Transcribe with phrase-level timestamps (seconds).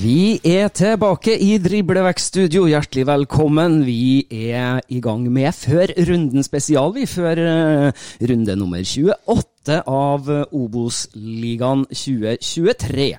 [0.00, 2.62] Vi er tilbake i Driblevekk-studio.
[2.70, 3.82] Hjertelig velkommen.
[3.84, 7.04] Vi er i gang med Før runden spesial, vi.
[7.10, 13.10] Før eh, runde nummer 28 av eh, Obos-ligaen 2023.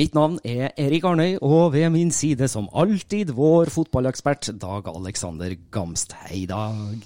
[0.00, 5.52] Mitt navn er Erik Arnøy, og ved min side som alltid vår fotballekspert Dag Alexander
[5.68, 6.16] Gamst.
[6.24, 7.04] Hei, Dag.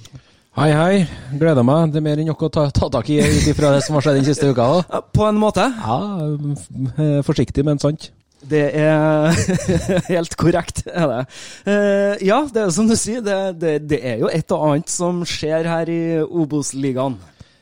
[0.55, 1.07] Hei, hei.
[1.41, 1.91] Gleder meg.
[1.91, 4.07] Det er mer enn nok å ta, ta tak i ut ifra det som har
[4.07, 4.77] skjedd den siste uka.
[4.79, 5.01] Da.
[5.19, 5.67] På en måte.
[5.75, 6.05] Ja,
[6.95, 8.13] eh, forsiktig, men sant.
[8.49, 9.31] Det er
[10.13, 11.21] helt korrekt, er det.
[11.67, 14.93] Uh, ja, det er som du sier, det, det, det er jo et og annet
[14.93, 17.17] som skjer her i Obos-ligaen.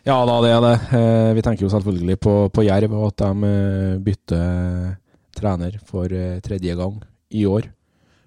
[0.07, 0.75] Ja da, det er det.
[0.91, 4.99] Uh, vi tenker jo selvfølgelig på, på Jerv, og at de eh, bytter
[5.39, 6.11] trener for
[6.45, 6.99] tredje gang
[7.33, 7.71] i år.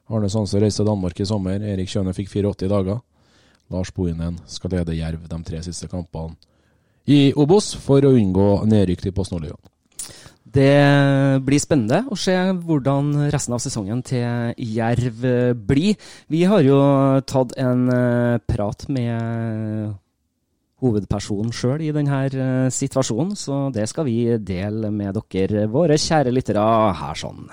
[0.10, 1.62] Arne Sanse reiste til Danmark i sommer.
[1.62, 3.00] Erik Kjøne fikk 84 dager.
[3.74, 6.36] Lars Bohinen skal lede Jerv de tre siste kampene
[7.06, 9.62] i Obos for å unngå nedrykk til Post Nordligaen.
[10.56, 12.34] Det blir spennende å se
[12.64, 15.26] hvordan resten av sesongen til Jerv
[15.68, 15.98] blir.
[16.32, 16.78] Vi har jo
[17.28, 19.92] tatt en eh, prat med
[20.84, 26.32] hovedpersonen sjøl i denne eh, situasjonen, så det skal vi dele med dere, våre kjære
[26.32, 26.66] lyttere,
[27.02, 27.50] her sånn.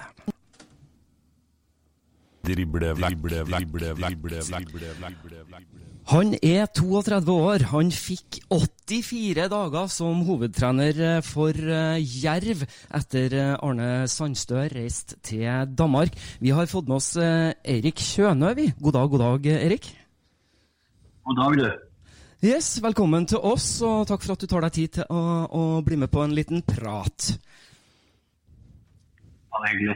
[2.43, 5.72] Drible, drible, drible, drible, drible, drible.
[6.11, 7.65] Han er 32 år.
[7.71, 12.65] Han fikk 84 dager som hovedtrener for eh, Jerv
[12.99, 15.47] etter eh, Arne Sandstø reiste til
[15.79, 16.19] Danmark.
[16.43, 18.73] Vi har fått med oss Erik Kjønø, vi.
[18.83, 19.89] God dag, god dag, Erik.
[21.23, 21.89] God dag, du.
[22.43, 25.61] Yes, Velkommen til oss, og takk for at du tar deg tid til å, å
[25.87, 27.37] bli med på en liten prat.
[29.47, 29.95] Ja, det er hyggelig.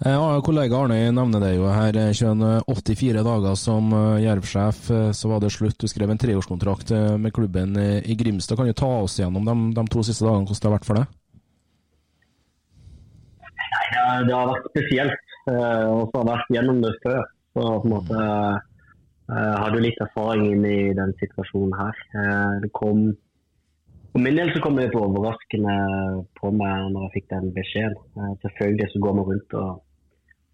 [0.00, 1.92] Ja, kollega Arne nevner det jo her.
[1.92, 5.76] 84 dager som eh, Jerv-sjef, eh, så var det slutt.
[5.82, 8.56] Du skrev en treårskontrakt eh, med klubben i Grimstad.
[8.56, 11.00] Kan du ta oss gjennom de, de to siste dagene, hvordan det har vært for
[11.02, 11.18] deg?
[13.60, 15.20] Nei, det det har vært spesielt.
[15.52, 17.20] eh, Og så har jeg vært gjennom det før.
[17.50, 22.00] Så på en måte eh, hadde litt erfaring inn i den situasjonen her.
[22.16, 23.10] Eh, Det kom
[24.14, 25.76] For min del så kom det litt overraskende
[26.40, 28.00] på meg når jeg fikk den beskjeden.
[28.16, 29.70] Eh, Selvfølgelig så går man rundt og,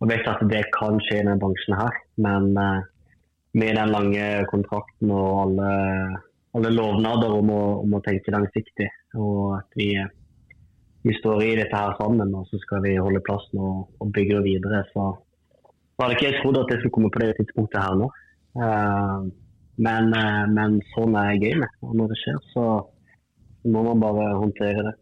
[0.00, 1.98] og vet at det kan skje i denne bransjen her.
[2.20, 2.84] Men eh,
[3.56, 5.70] med den lange kontrakten og alle,
[6.58, 9.90] alle lovnader om å, om å tenke langsiktig, og at vi
[11.06, 14.40] vi står i dette her sammen, og så skal vi holde plassen og, og bygge
[14.40, 14.82] det videre.
[14.90, 15.04] Så,
[15.96, 18.08] var hadde ikke jeg trodd at det skulle komme på det tidspunktet her nå.
[18.58, 19.28] Eh,
[19.86, 21.76] men, eh, men sånn er gamet.
[21.86, 22.64] Og når det skjer, så
[23.70, 24.94] må man bare håndtere det.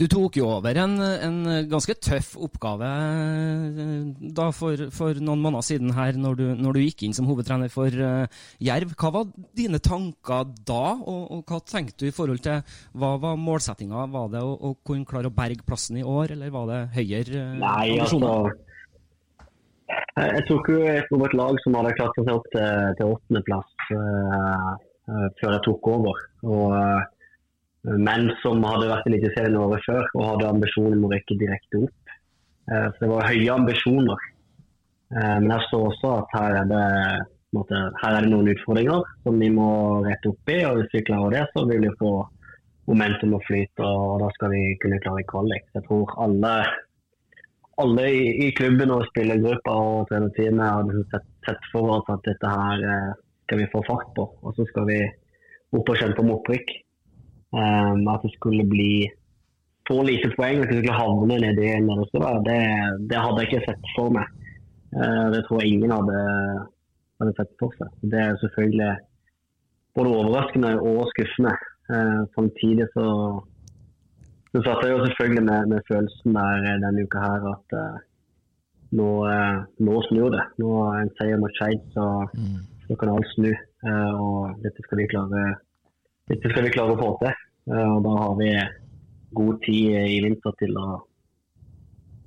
[0.00, 1.38] Du tok jo over en, en
[1.70, 6.82] ganske tøff oppgave eh, da for, for noen måneder siden her, når du, når du
[6.84, 8.94] gikk inn som hovedtrener for uh, Jerv.
[8.98, 12.60] Hva var dine tanker da, og, og hva tenkte du i forhold til
[12.98, 14.06] hva var målsettinga?
[14.12, 17.48] Var det å, å kunne klare å berge plassen i år, eller var det høyere
[17.52, 18.52] uh, Nei, ambisjoner?
[18.52, 18.70] altså
[20.22, 20.80] Jeg tok jo
[21.16, 23.76] over et lag som hadde klart seg opp til, til åttendeplass.
[23.92, 24.72] uh,
[25.40, 26.22] før jeg tok over.
[26.46, 26.76] Og,
[27.82, 31.80] men som hadde vært i Eliteserien året før og hadde ambisjoner om å rykke direkte
[31.82, 32.12] opp.
[32.70, 34.28] Eh, så det var høye ambisjoner.
[35.12, 36.84] Eh, men jeg så også at her er det
[37.56, 39.72] måte, her er det noen utfordringer som vi må
[40.06, 40.60] rette opp i.
[40.68, 42.12] og Hvis vi klarer det, så vil vi få
[42.90, 45.66] momentum og flyt, og da skal vi kunne klare kvalik.
[45.76, 46.54] Jeg tror alle,
[47.82, 52.24] alle i, i klubben og spillergruppa og trenerteamet har liksom sett, sett for oss at
[52.26, 53.12] dette her eh,
[53.46, 54.26] skal vi få fart på.
[54.42, 55.02] Og så skal vi
[55.72, 56.74] opp og kjempe om opprykk.
[57.52, 59.10] Um, at det skulle bli
[59.88, 62.60] så lite poeng og vi skulle havne nedi nederste, det,
[63.10, 64.30] det hadde jeg ikke sett for meg.
[64.96, 66.22] Uh, det tror jeg ingen hadde
[67.22, 67.90] hadde sett for seg.
[68.12, 68.92] Det er selvfølgelig
[69.96, 71.54] både overraskende og skuffende.
[71.92, 73.06] Uh, samtidig så,
[74.52, 78.00] så satt jeg jo selvfølgelig med, med følelsen der denne uka her at uh,
[78.92, 80.42] nå, eh, nå snur det.
[80.60, 82.06] Nå er en seier mot Skeid, så,
[82.36, 82.58] mm.
[82.86, 83.48] så, kan alt snu.
[84.20, 85.44] Og dette skal vi klare,
[86.30, 87.38] skal vi klare å få til.
[87.70, 88.50] Eh, og da har vi
[89.38, 90.88] god tid i vinter til å,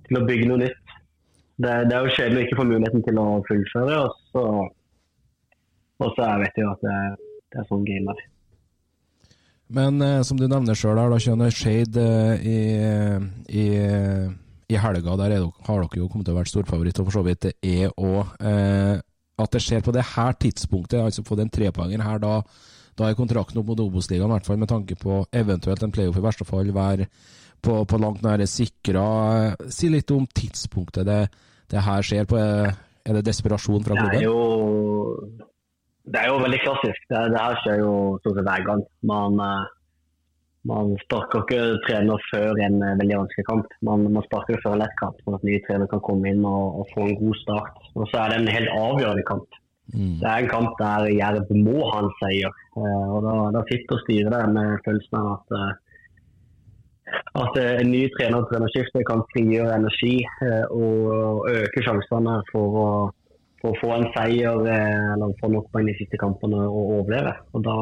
[0.08, 0.96] til å bygge noe nytt.
[1.56, 4.00] Det, det, er jo kjedelig å ikke få muligheten til å fullføre.
[4.06, 4.46] Og så
[6.04, 6.96] og så vet jeg jo at det,
[7.54, 8.24] det er sånn game er.
[9.76, 12.60] Men eh, som du nevner sjøl, da kjønner Shade eh, i,
[13.50, 13.66] i,
[14.70, 15.16] i, helga.
[15.16, 17.56] Der dere, har dere jo kommet til å være storfavoritt, og for så vidt det
[17.64, 18.36] er òg.
[18.46, 18.96] Eh,
[19.36, 22.38] at det skjer på det her tidspunktet, altså få den trepoengeren her, da,
[22.96, 26.20] da er kontrakten opp mot Obos-ligaen, i hvert fall med tanke på eventuelt en playoff
[26.20, 27.10] i verste fall være
[27.66, 29.06] på, på langt nære sikra.
[29.74, 31.22] Si litt om tidspunktet det,
[31.72, 32.40] det her skjer på.
[33.06, 34.16] Er det desperasjon fra klubben?
[34.16, 35.46] Det er jo
[36.06, 37.02] det er jo veldig klassisk.
[37.10, 38.84] Det, det her skjer jo stort sett hver gang.
[39.10, 39.66] Man, eh,
[40.70, 43.78] man sparker ikke trener før en eh, veldig vanskelig kamp.
[43.90, 46.82] Man, man sparker før en lett kamp, sånn at nye trenere kan komme inn og,
[46.82, 47.88] og, få en god start.
[47.96, 49.62] Og så er det en helt avgjørende kamp.
[49.94, 50.16] Mm.
[50.22, 52.62] Det er en kamp der Jerv må ha en seier.
[52.78, 55.82] Eh, og Da, da sitter styret der med følelsen av at
[57.38, 60.16] at en ny trener og trenerskifte kan frigjøre energi
[60.74, 62.88] og øke sjansene for å
[63.66, 67.34] for å få en seier eh, eller få nok poeng de siste kampene og overleve.
[67.58, 67.78] Og da,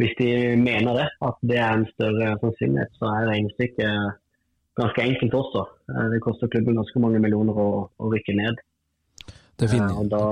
[0.00, 0.30] hvis de
[0.60, 4.16] mener det, at det er en større sannsynlighet, så er regnestykket
[4.78, 5.66] ganske enkelt også.
[5.92, 8.64] Eh, det koster klubben ganske mange millioner å, å rykke ned.
[9.58, 10.22] Det, uh, og da,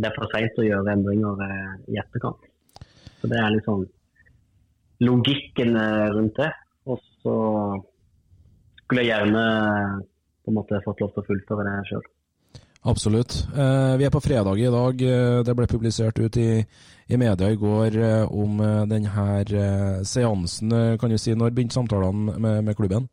[0.00, 1.42] det er for seint å gjøre endringer
[1.92, 2.46] i etterkant.
[3.20, 3.84] Så Det er liksom
[5.04, 5.76] logikken
[6.16, 6.48] rundt det.
[6.88, 7.34] Og så
[8.84, 9.44] skulle jeg gjerne
[10.40, 12.08] på en måte fått lov til å fullføre det sjøl.
[12.90, 13.46] Absolutt.
[13.52, 15.02] Eh, vi er på fredag i dag.
[15.04, 16.64] Eh, det ble publisert ut i,
[17.12, 20.72] i media i går eh, om denne seansen.
[21.00, 23.08] Kan du si når begynte samtalene med, med, klubben?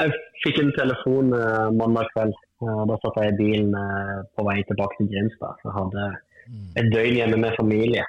[0.00, 1.30] Jeg fikk en telefon
[1.78, 2.34] mandag kveld.
[2.62, 3.72] Da satt jeg i bilen
[4.36, 5.62] på vei tilbake til Grimstad.
[5.64, 6.04] Jeg hadde
[6.46, 6.66] mm.
[6.78, 8.04] et døgn hjemme med familie.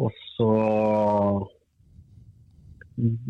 [0.00, 0.52] Og så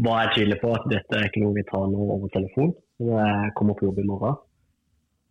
[0.07, 2.73] var jeg tydelig på at dette er ikke noe vi tar nå over telefon.
[3.03, 4.39] Jeg kommer på jobb i morgen.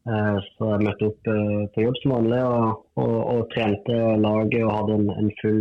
[0.09, 4.63] Eh, så jeg møtte opp eh, på jobb som vanlig og, og, og trente laget
[4.63, 5.59] og hadde en, en full,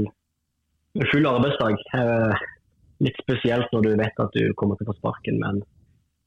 [1.11, 1.83] full, arbeidsdag.
[1.99, 2.47] Eh,
[3.09, 5.61] litt spesielt når du vet at du kommer til å få sparken, men,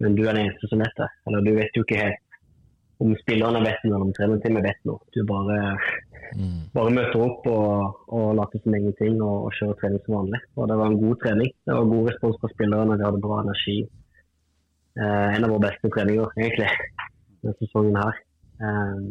[0.01, 1.09] men, du er den eneste som vet det.
[1.29, 2.27] Eller du vet jo ikke helt
[3.01, 5.01] om spillerne vet noe, eller om trenerteamet vet noe.
[5.15, 5.57] Du bare,
[6.37, 6.59] mm.
[6.75, 10.43] bare møter opp og, og later som ingenting og, og kjører trening som vanlig.
[10.57, 11.49] Og det var en god trening.
[11.65, 13.79] Det var god respons fra spillerne, de hadde bra energi
[14.99, 16.69] eh, en av våre beste treninger, egentlig,
[17.41, 18.21] denne sesongen her.
[18.61, 19.01] Eh,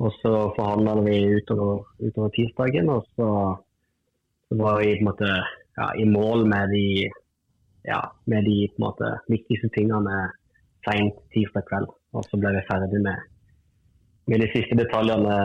[0.00, 3.30] og så forhandla vi utover, utover tirsdagen, og så,
[4.48, 6.86] så, var vi på en måte ja, i mål med de,
[7.88, 10.28] ja, med de på en måte, viktigste tingene
[10.86, 11.90] seint tirsdag kveld.
[12.16, 13.26] Og så ble vi ferdig med,
[14.30, 15.36] med de siste detaljene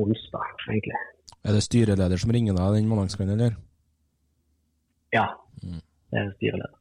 [0.00, 1.02] onsdag, egentlig.
[1.44, 3.58] Er det styreleder som ringer deg den mandagskvelden, eller?
[5.14, 5.28] Ja,
[5.62, 5.82] mm.
[6.10, 6.80] det er styreleder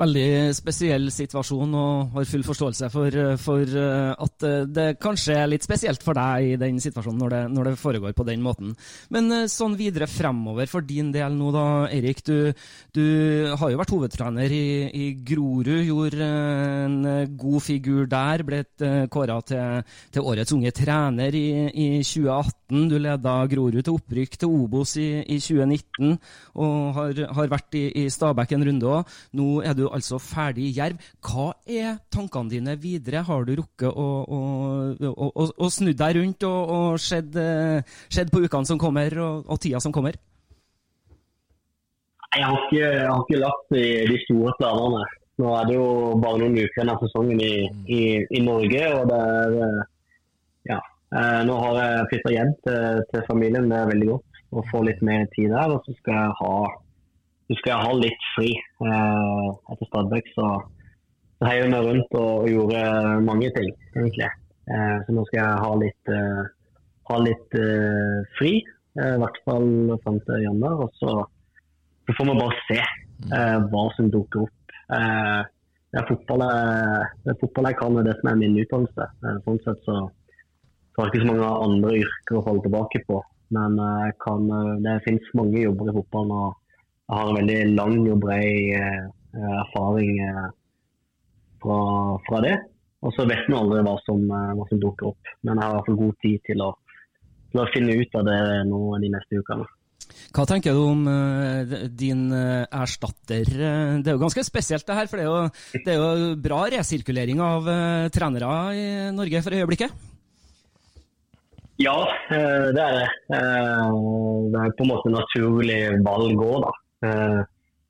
[0.00, 5.50] veldig spesiell situasjon og har full forståelse for, for, eh, at eh, det kanskje er
[5.52, 8.74] litt spesielt for deg i den situasjonen når det, når det foregår på den måten.
[9.14, 12.24] Men eh, sånn videre fremover for din del nå, da, Erik.
[12.26, 12.50] Du,
[12.94, 13.04] du
[13.54, 16.98] har jo vært hovedtrener i, i, Grorud, gjorde en
[17.38, 18.44] god figur der.
[18.46, 18.62] Ble
[19.12, 22.88] kåra til, til, årets unge trener i, i 2018.
[22.90, 26.16] Du leda Grorud til opprykk til Obos i, i 2019
[26.60, 29.14] og har, har vært i, i Stabæk en runde òg.
[29.38, 31.00] Nå er du du altså ferdig i Jerv.
[31.24, 33.22] Hva er tankene dine videre?
[33.28, 34.40] Har du rukket å, å,
[35.12, 37.36] å, å, snu deg rundt og, og sett,
[38.08, 40.18] sett, på ukene som kommer, og, og tida som kommer?
[42.34, 45.04] Jeg har ikke, jeg har ikke lagt i de store planene.
[45.38, 45.86] Nå er det jo
[46.22, 47.54] bare noen uker igjen av sesongen i,
[47.90, 48.82] i, i, Norge.
[48.96, 49.78] og det er,
[50.70, 50.80] ja,
[51.14, 54.80] Eh, nå har jeg flytta hjem til, til, familien, det er veldig godt å få
[54.86, 55.74] litt mer tid der.
[55.76, 56.54] Og så skal jeg ha,
[57.58, 58.50] skal jeg ha litt fri.
[58.88, 60.48] Eh, etter Stabæk så,
[61.38, 62.82] så heiv meg rundt og, og, gjorde
[63.26, 64.30] mange ting, egentlig.
[64.70, 66.42] Eh, så nå skal jeg ha litt, eh,
[67.10, 68.54] ha litt eh, fri,
[68.94, 69.70] i hvert fall
[70.04, 70.84] fram til januar.
[70.86, 71.16] Og så,
[72.06, 72.82] så, får vi bare se
[73.70, 74.72] hva som dukker opp.
[74.90, 79.06] det er fotball jeg, det fotball jeg kan, og det som er min utdannelse.
[79.46, 80.02] sånn sett så
[80.94, 83.16] så har jeg ikke så mange andre yrker å holde tilbake på.
[83.54, 86.52] Men eh, kan, eh, det finnes mange jobber i fotballen, og
[87.12, 89.02] har en veldig lang og bred eh,
[89.60, 90.18] erfaring
[91.62, 91.78] fra,
[92.28, 92.56] fra, det.
[93.04, 95.32] Og så vet vi aldri hva som, hva som, dukker opp.
[95.44, 96.68] Men jeg har i hvert fall god tid til å,
[97.52, 98.38] til å finne ut av det
[98.70, 99.66] nå de neste ukene.
[100.34, 101.04] Hva tenker du om
[101.96, 103.50] din erstatter?
[103.50, 106.64] Det er jo ganske spesielt det her, for det er jo, det er jo bra
[106.74, 107.70] resirkulering av
[108.14, 110.10] trenere i Norge for øyeblikket?
[111.76, 111.96] Ja,
[112.30, 113.08] eh, det er det.
[113.34, 113.94] Eh,
[114.52, 116.72] det er på en måte naturlig valg òg, da.
[117.04, 117.40] Eh,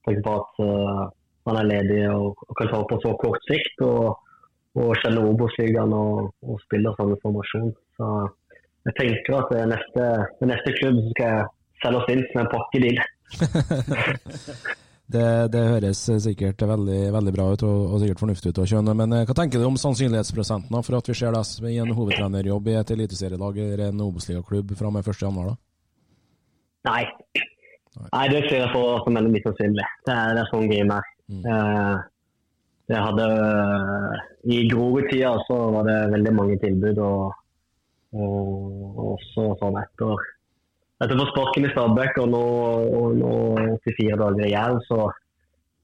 [0.04, 0.62] tenk på at
[1.48, 3.84] han er ledig og, kan ta på så kort sikt.
[3.86, 4.14] Og,
[4.74, 7.70] og kjenner Obos-ligaen og, og spiller samme formasjon.
[7.98, 8.08] Så
[8.88, 10.08] jeg tenker at det neste,
[10.40, 11.44] det neste klubb skal jeg
[11.84, 13.04] selge oss inn som en pakkedeal.
[15.04, 18.94] Det, det, høres sikkert veldig, veldig bra ut og, og, sikkert fornuftig ut å kjønne.
[18.96, 22.70] Men eh, hva tenker du om sannsynlighetsprosenten for at vi ser deg i en hovedtrenerjobb
[22.72, 25.52] i et eliteserielag eller en Obos-ligaklubb fra og med 1.1.?
[26.88, 27.02] Nei.
[28.02, 29.86] Nei, det ser jeg på som veldig mye sannsynlig.
[30.06, 31.10] Det er, det er sånn game er.
[31.30, 31.44] Mm.
[31.52, 31.94] Eh,
[32.90, 33.26] det hadde,
[34.52, 37.36] I Grorud-tida så var det veldig mange tilbud, og,
[38.18, 40.26] og også sånn etter
[41.02, 42.44] etter å få sparken i Stabæk og nå,
[42.96, 43.32] og nå
[43.82, 45.08] 84 dager i Jerv, så,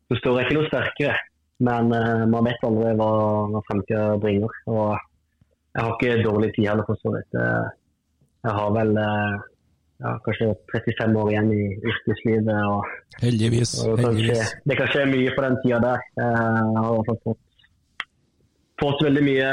[0.09, 1.17] så, står jeg ikke noe sterkere.
[1.61, 3.11] Men uh, man vet aldri hva,
[3.53, 4.55] hva fremtida bringer.
[4.71, 4.95] Og
[5.75, 7.37] jeg har ikke dårlig tid heller, for så vidt.
[7.37, 7.67] Eh,
[8.47, 9.43] jeg har vel uh,
[10.01, 12.51] ja, kanskje 35 år igjen i yrkeslivet.
[12.73, 12.91] Og,
[13.23, 13.77] heldigvis.
[13.85, 14.53] Og heldigvis.
[14.67, 16.05] det kan skje mye på den tida der.
[16.19, 17.41] Jeg har fått,
[18.83, 19.51] fått veldig, mye,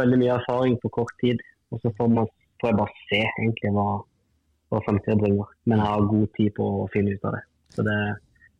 [0.00, 1.42] veldig mye erfaring på kort tid.
[1.70, 3.90] Og så får, man, får jeg bare se egentlig hva
[4.70, 5.52] hva framtida bringer.
[5.66, 7.44] Men jeg har god tid på å finne ut av det.
[7.74, 7.98] Så det,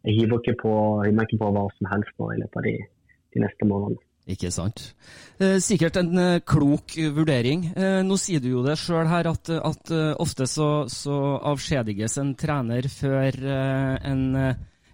[0.07, 0.73] jeg hiver ikke på,
[1.07, 2.76] hiver ikke på hva som helst nå i løpet av de,
[3.35, 4.07] de neste månedene.
[4.31, 4.93] Ikke sant.
[5.41, 7.71] Eh, sikkert en eh, klok vurdering.
[7.73, 11.21] Eh, nå sier du jo det sjøl her at, at ofte så, så,
[11.51, 14.27] avskjediges en trener før en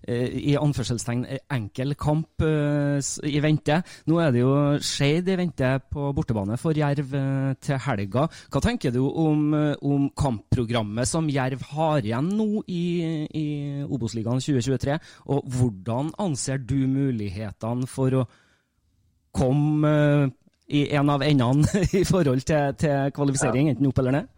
[0.06, 3.80] i anførselstegn enkel kamp i vente.
[4.06, 7.10] Nå er det jo Skeid i vente på bortebane for Jerv
[7.58, 8.28] til helga.
[8.54, 9.50] Hva tenker du om,
[9.82, 12.84] om kampprogrammet som Jerv har igjen nå i,
[13.26, 13.46] i
[13.82, 15.00] Obos-ligaen 2023?
[15.34, 18.28] Og hvordan anser du mulighetene for å
[19.36, 19.92] komme
[20.66, 24.32] i en av endene i forhold til, til kvalifisering, enten opp eller ned?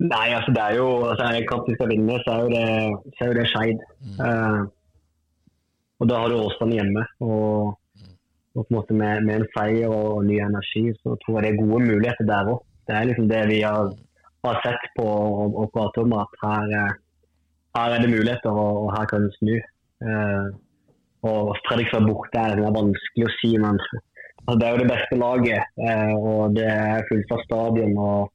[0.00, 2.68] Nei, altså det er jo altså En kamp vi skal vinne, så er jo det,
[3.16, 3.82] så er jo det Skeid.
[4.06, 4.20] Mm.
[4.24, 4.62] Uh,
[6.00, 7.02] og da har du Åsland hjemme.
[7.20, 7.76] Og,
[8.54, 11.50] og, på en måte med, med, en seier og ny energi, så tror jeg det
[11.52, 12.64] er gode muligheter der òg.
[12.88, 13.92] Det er liksom det vi har,
[14.46, 16.96] har sett på og, og pratet om, at her, eh,
[17.76, 19.52] her, er det muligheter, og, og her kan det snu.
[20.00, 20.48] Uh,
[21.26, 25.18] og Fredrikstad borte er det vanskelig å si, men altså, det er jo det beste
[25.20, 25.74] laget.
[25.80, 27.98] Uh, og det er fullt av stadion.
[27.98, 28.30] og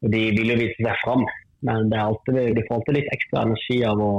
[0.00, 1.24] de vil jo vise seg fram,
[1.66, 4.10] men alltid, de får alltid litt ekstra energi av å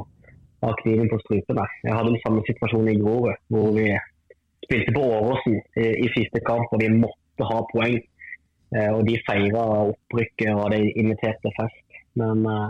[0.65, 1.61] ha kniven på strupen.
[1.85, 3.87] Jeg hadde den samme situasjonen i Grorud, hvor vi
[4.65, 7.95] spilte på Åråsen i, i, siste kamp og vi måtte ha poeng.
[8.75, 12.01] Eh, og de feira opprykket og hadde invitert til fest.
[12.19, 12.67] Men eh,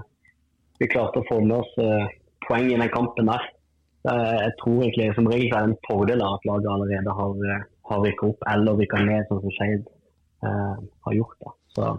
[0.80, 2.14] vi klarte å få med oss eh,
[2.46, 3.50] poeng i den kampen der.
[4.08, 8.04] Jeg tror egentlig som regel er det en fordel at laget allerede har, eh, har
[8.06, 9.90] rykka opp eller rykka ned, sånn som Skeid
[10.48, 10.78] eh,
[11.08, 11.36] har gjort.
[11.44, 11.52] Da.
[11.76, 11.90] Så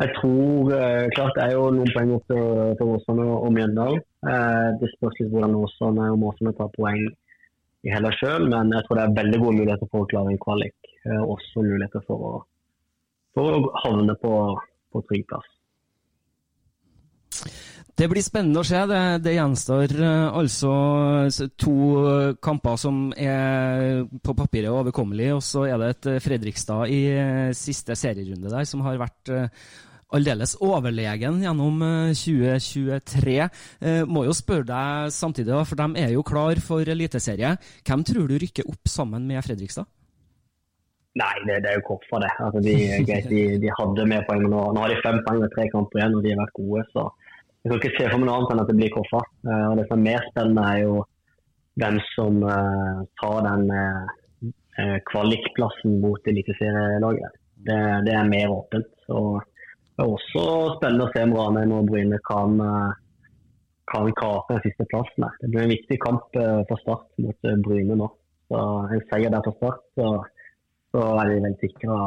[0.00, 2.44] jeg tror eh, klart det er jo noen poeng opp til,
[2.78, 4.02] til Åsane og Mjøndalen.
[4.32, 7.02] Eh, det spørs litt hvordan Åsane og Måsane tar poeng
[7.84, 10.42] i hele sjøl, men jeg tror det er veldig gode muligheter for å klare en
[10.42, 10.92] kvalik.
[11.04, 12.32] Eh, også muligheter for å,
[13.36, 14.34] for å havne på,
[14.90, 15.50] på trygg plass.
[18.00, 18.78] Det blir spennende å se.
[18.88, 20.70] Det, det gjenstår uh, altså
[21.60, 21.74] to
[22.40, 27.98] kamper som er på papiret overkommelige, og så er det et Fredrikstad i uh, siste
[27.98, 29.34] serierunde der som har vært
[30.16, 31.80] aldeles overlegen gjennom
[32.16, 33.36] 2023.
[33.38, 33.48] Eh,
[33.80, 37.56] eh, må jo spørre deg samtidig, for de er jo klar for eliteserie.
[37.86, 39.88] Hvem tror du rykker opp sammen med Fredrikstad?
[41.18, 42.30] Nei, det, det er jo Koffa, det.
[42.38, 42.74] Altså, de,
[43.32, 44.60] de, de, hadde med poeng nå.
[44.74, 46.84] Nå har de fem poeng og tre kamper igjen, og de har vært gode.
[46.94, 47.08] så
[47.60, 49.20] Jeg kan ikke se for meg noe annet enn at det blir Koffa.
[49.46, 50.94] Uh, og Det som er mer spennende, er jo
[51.80, 57.36] hvem som uh, tar den uh, kvalikplassen mot eliteserielaget.
[57.68, 58.92] det, det er mer åpent.
[59.12, 59.42] Og
[60.00, 60.42] det er også
[60.78, 62.92] spennende å se om Ranheim og Bryne kan, eh,
[63.92, 65.26] kan kape den siste plassen.
[65.42, 68.08] Det blir en viktig kamp eh, for Start mot eh, Bryne nå.
[68.48, 68.62] Så
[68.96, 70.06] En seier der for Start, så,
[70.94, 71.98] så er de vel sikra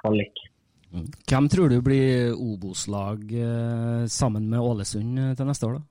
[0.00, 0.40] kvalik.
[0.92, 5.82] Hvem tror du blir Obos-lag eh, sammen med Ålesund eh, til neste år, da?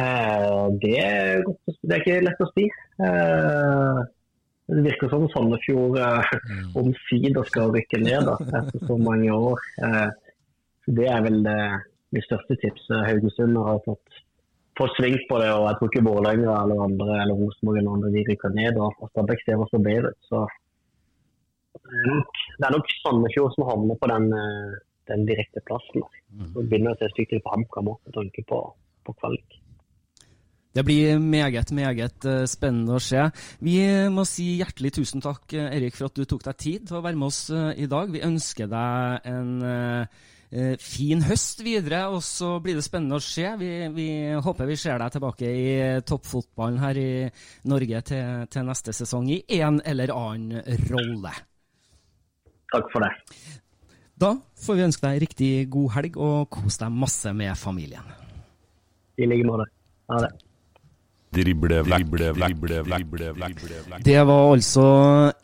[0.00, 2.66] Eh, Det er, godt det er ikke lett å si.
[3.06, 4.00] Eh,
[4.70, 5.96] Det virker som Sandefjord
[6.78, 9.58] omsider skal rykke ned da, etter så mange år.
[10.86, 13.00] Det er vel det største tipset.
[13.08, 14.20] Haugesund har fått,
[14.78, 18.12] fått sving på det, og jeg tror ikke Vålerenga eller andre eller Rosenborg eller andre
[18.14, 18.78] de rykker ned.
[18.78, 20.20] og Stabæk ser også bedre ut.
[20.30, 20.44] Så
[21.72, 24.78] det er nok, Sandefjord som havner på den, eh,
[25.10, 26.02] den direkte plassen.
[26.02, 26.46] der.
[26.52, 28.60] Så begynner det å se stygt ut på HamKam òg, med tanke på,
[29.06, 29.60] på kvalik.
[30.70, 33.24] Det blir meget, meget eh, spennende å se.
[33.58, 33.80] Vi
[34.14, 37.02] må si hjertelig tusen takk, eh, Erik, for at du tok deg tid til å
[37.02, 38.12] være med oss eh, i dag.
[38.14, 40.20] Vi ønsker deg en eh,
[40.54, 43.48] eh, fin høst videre, og så blir det spennende å se.
[43.58, 44.08] Vi, vi
[44.38, 45.68] håper vi ser deg tilbake i
[46.06, 47.12] toppfotballen her i
[47.66, 51.34] Norge til, til neste sesong i en eller annen rolle.
[52.70, 53.10] Takk for det.
[54.20, 58.06] Da får vi ønske deg riktig god helg, og kos deg masse med familien.
[59.20, 59.66] I like måte.
[60.12, 60.30] Ha det.
[61.30, 62.32] Drible, drible,
[64.02, 64.86] Det var altså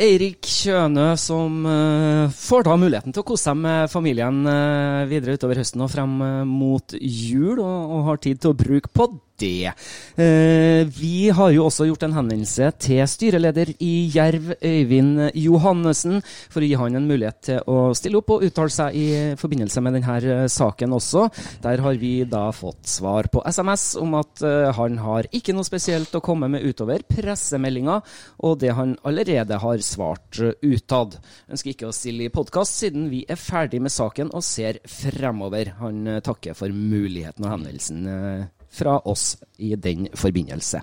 [0.02, 5.37] Eirik Kjønø som eh, får da muligheten til å kose seg med familien eh, videre
[5.38, 9.06] utover høsten og frem eh, mot jul, og, og har tid til å bruke på
[9.38, 9.73] det.
[10.16, 16.21] Eh, vi har jo også gjort en henvendelse til styreleder i Jerv, Øyvind Johannessen,
[16.52, 19.07] for å gi han en mulighet til å stille opp og uttale seg i
[19.38, 21.26] forbindelse med denne eh, saken også.
[21.64, 25.66] Der har vi da fått svar på SMS om at eh, han har ikke noe
[25.69, 28.00] spesielt å komme med utover pressemeldinga,
[28.47, 31.19] og det han allerede har svart utad.
[31.50, 35.76] Ønsker ikke å stille i podkast siden vi er ferdig med saken og ser fremover.
[35.83, 40.82] Han takker for muligheten og henvendelsen fra oss i den forbindelse.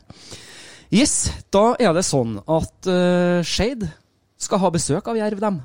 [0.93, 3.87] Yes, da er det sånn at uh, Skeid
[4.43, 5.61] skal ha besøk av Jerv, dem.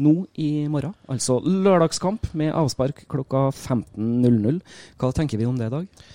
[0.00, 0.94] Nå i morgen.
[1.10, 4.60] Altså lørdagskamp med avspark klokka 15.00.
[5.00, 6.06] Hva tenker vi om det i dag?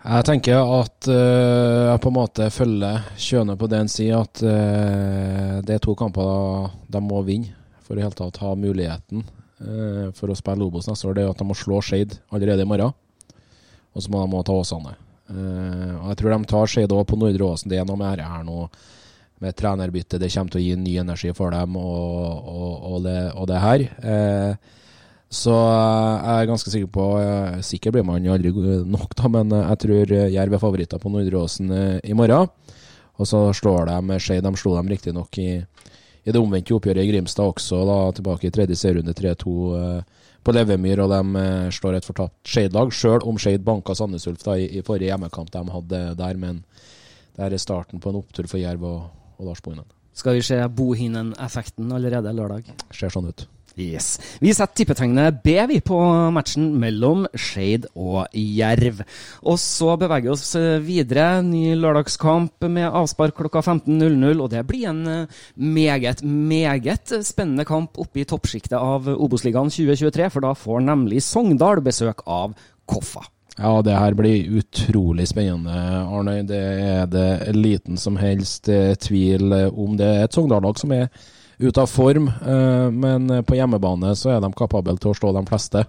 [0.00, 5.56] Jeg tenker at uh, jeg på en måte følger Kjøne på det han at uh,
[5.60, 7.52] det er to kamper de må vinne
[7.84, 11.18] for i hele tatt ha muligheten uh, for å spille Obos neste år.
[11.18, 12.96] Det er at de må slå Skeid allerede i morgen,
[13.94, 14.96] og så må de òg ta Åsane.
[15.30, 17.70] Eh, og jeg tror de tar seg da på Nordre Åsen.
[17.70, 18.66] Det er noe med dette her nå
[19.40, 20.20] med trenerbytte.
[20.20, 23.62] Det kommer til å gi ny energi for dem og, og, og, det, og det
[23.62, 23.86] her.
[24.12, 24.76] Eh,
[25.30, 28.50] så jeg er ganske sikker på eh, Sikker blir man jo aldri
[28.82, 32.50] nok, da, men jeg tror Jerv er favoritter på Nordre Åsen eh, i morgen.
[33.20, 34.40] Og så slår de Skei.
[34.40, 35.50] De slo dem riktignok i,
[36.24, 40.54] i det omvendte oppgjøret i Grimstad også, da tilbake i tredje serierunde 3-2 eh, på
[40.54, 41.02] Levemyr.
[41.04, 44.68] Og de eh, slår et fortapt Skeid-lag, sjøl om Skeid banka Sandnes Ulf da, i,
[44.78, 46.40] i forrige hjemmekamp de hadde der.
[46.40, 46.64] Men
[47.36, 49.00] det er starten på en opptur for Jerv og,
[49.38, 49.88] og Lars Bohinen.
[50.16, 52.68] Skal vi se Bohinen-effekten allerede lørdag?
[52.92, 53.46] Ser sånn ut.
[53.78, 54.18] Yes.
[54.42, 55.96] Vi setter tippetegnet B vi på
[56.34, 59.02] matchen mellom Skeid og Jerv.
[59.46, 61.40] Og så beveger vi oss eh, videre.
[61.46, 64.40] Ny lørdagskamp med avspark klokka 15.00.
[64.40, 70.30] Og det blir en eh, meget, meget spennende kamp oppe i toppsjiktet av Obos-ligaen 2023.
[70.34, 72.56] For da får nemlig Sogndal besøk av
[72.90, 73.24] Koffa.
[73.60, 75.74] Ja, det her blir utrolig spennende,
[76.08, 76.40] Arne.
[76.48, 79.98] Det er det liten som helst eh, tvil om.
[80.00, 81.10] Det er et Sogndal-lag som er
[81.60, 85.44] ute av form, eh, men på hjemmebane så er de kapable til å slå de
[85.48, 85.84] fleste.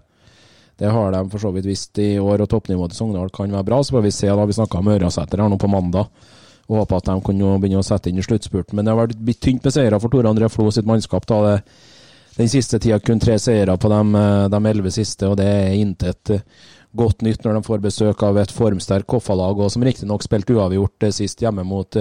[0.82, 3.68] Det har de for så vidt visst i år, og toppnivået til Sogndal kan være
[3.68, 3.82] bra.
[3.84, 6.10] Så får vi se, da vi snakka med Ørjasæter her nå på mandag,
[6.68, 8.76] og håper at de kunne begynne å sette inn i sluttspurten.
[8.76, 11.28] Men det har vært tynt med seire for Tore André Flo sitt mannskap.
[11.28, 11.56] da det
[12.38, 14.02] den siste tida kun tre seire på de,
[14.50, 16.32] de elleve siste, og det er intet
[16.96, 21.12] godt nytt når de får besøk av et formsterkt Koffa-lag, og som riktignok spilte uavgjort
[21.12, 21.98] sist hjemme mot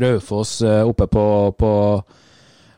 [0.00, 1.26] Raufoss oppe på,
[1.58, 1.72] på,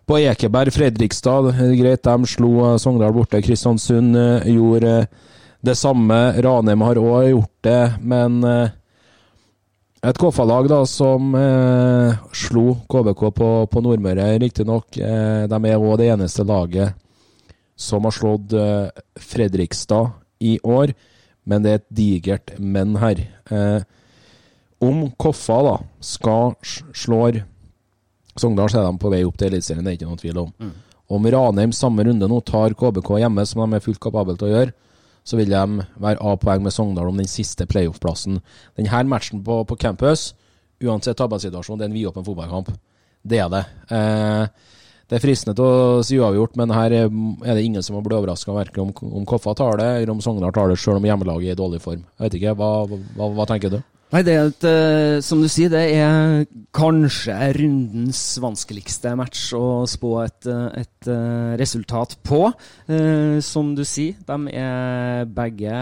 [0.06, 1.50] på Ekeberg, Fredrikstad.
[1.76, 3.42] Greit, de slo Sogndal borte.
[3.42, 4.16] Kristiansund
[4.46, 5.06] gjorde
[5.66, 6.18] det samme.
[6.46, 8.38] Ranheim har òg gjort det, men
[10.06, 14.98] et KFA-lag da som eh, slo KBK på, på Nordmøre, riktignok.
[15.00, 16.94] Eh, de er òg det eneste laget
[17.76, 18.86] som har slått eh,
[19.18, 20.12] Fredrikstad
[20.46, 20.92] i år,
[21.48, 23.24] men det er et digert men her.
[23.50, 23.80] Eh,
[24.84, 26.54] om Koffa da skal
[26.94, 27.42] slår
[28.42, 30.52] Sogndal, så er de på vei opp til Eliteserien, det er ikke noen tvil om.
[30.60, 30.72] Mm.
[31.16, 34.52] Om Ranheim samme runde nå tar KBK hjemme, som de er fullt kapable til å
[34.54, 34.74] gjøre,
[35.26, 38.40] så vil de være av poeng med Sogndal om den siste playoff-plassen.
[38.78, 40.30] Denne matchen på, på campus,
[40.82, 42.70] uansett tabellsituasjon, det er en vidåpen fotballkamp.
[43.26, 43.64] Det er det.
[43.90, 44.74] Eh,
[45.06, 48.18] det er fristende til å si uavgjort, men her er det ingen som har blitt
[48.18, 51.52] overraska verken om, om Koffa tar det, eller om Sogndal tar det, selv om hjemmelaget
[51.52, 52.02] er i dårlig form.
[52.18, 53.78] Jeg vet ikke, Hva, hva, hva tenker du?
[54.14, 56.44] Nei, det er et, eh, som du sier, det er
[56.76, 62.44] kanskje rundens vanskeligste match å spå et, eh, et eh, resultat på.
[63.42, 65.74] Som du sier, de er begge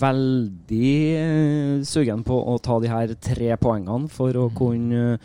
[0.00, 5.18] veldig sugen på å ta de her tre poengene for å kunne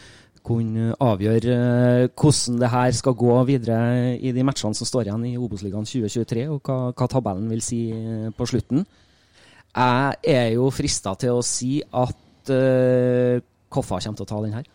[0.49, 5.37] kunne avgjøre hvordan det her skal gå videre i de matchene som står igjen i
[5.37, 7.83] Obos-ligaen 2023, og hva, hva tabellen vil si
[8.35, 8.87] på slutten.
[9.79, 13.39] Jeg er jo frista til å si at uh,
[13.69, 14.67] Koffa kommer til å ta den her.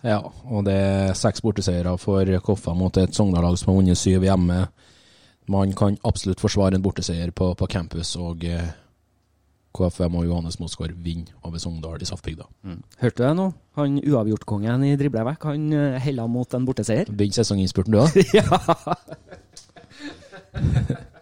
[0.00, 4.24] Ja, og det er seks borteseiere for Koffa mot et Sogndal-lag som har vunnet syv
[4.26, 4.64] hjemme.
[5.50, 8.70] Man kan absolutt forsvare en borteseier på, på campus, og eh,
[9.76, 12.46] KFM og Johannes Mosgaard vinner over Sogndal i Saftbygda.
[13.02, 13.46] Hørte du det nå?
[13.78, 17.10] Han uavgjortkongen i driblevekk, han uh, heller mot en borteseier.
[17.10, 18.10] Vinner sesonginnspurten, du òg?
[18.38, 18.46] ja.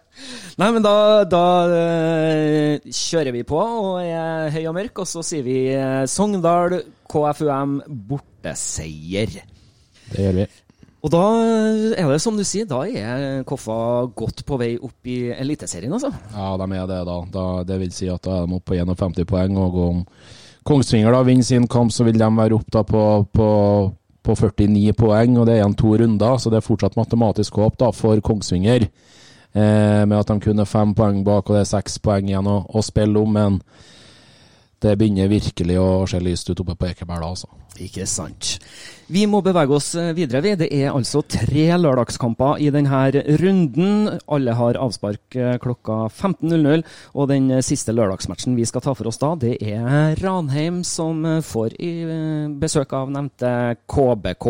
[0.59, 0.95] Nei, men da,
[1.29, 6.03] da eh, kjører vi på og er høy og mørk, og så sier vi eh,
[6.09, 7.79] Sogndal KFUM
[8.09, 9.39] borteseier.
[10.09, 10.49] Det gjør vi.
[10.99, 11.21] Og da
[11.95, 13.77] er det som du sier, da er Koffa
[14.19, 16.11] godt på vei opp i Eliteserien, altså.
[16.33, 17.17] Ja, de er det, da.
[17.31, 19.55] da det vil si at da er de oppe på 51 poeng.
[19.63, 20.01] Og om
[20.67, 23.47] Kongsvinger da vinner sin kamp, så vil de være oppe på, på,
[24.27, 25.39] på 49 poeng.
[25.39, 28.89] Og det er igjen to runder, så det er fortsatt matematisk håp da for Kongsvinger.
[29.53, 32.59] Eh, med at de kunne fem poeng bak, og det er seks poeng igjen å,
[32.69, 33.33] å spille om.
[33.33, 33.61] Men
[34.83, 37.49] det begynner virkelig å se lyst ut oppe på Ekeberg da, altså.
[37.77, 38.57] Ikke sant.
[39.09, 40.41] Vi må bevege oss eh, videre.
[40.45, 40.51] vi.
[40.59, 44.19] Det er altså tre lørdagskamper i denne runden.
[44.29, 46.83] Alle har avspark eh, klokka 15.00.
[47.15, 51.25] Og den eh, siste lørdagsmatchen vi skal ta for oss da, det er Ranheim som
[51.45, 51.73] får
[52.61, 53.51] besøk av nevnte
[53.89, 54.47] KBK.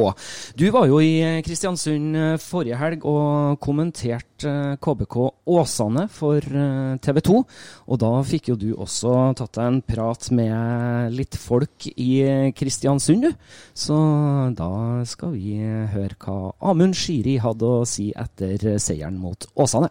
[0.59, 5.17] Du var jo i Kristiansund forrige helg og kommenterte KBK
[5.55, 7.39] Åsane for TV 2.
[7.89, 12.51] Og da fikk jo du også tatt deg en prat med litt folk i eh,
[13.19, 13.33] Kristiansund, du.
[13.73, 13.95] Så
[14.57, 14.69] da
[15.09, 15.57] skal vi
[15.93, 19.89] høre hva Amund Shiri hadde å si etter seieren mot Åsane.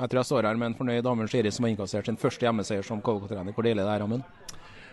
[0.00, 2.46] Jeg tror jeg står her med en fornøyd Amund Shiri som har innkassert sin første
[2.46, 3.52] hjemmeseier som KVK-trener.
[3.52, 4.24] Hvor deilig det er, Amund?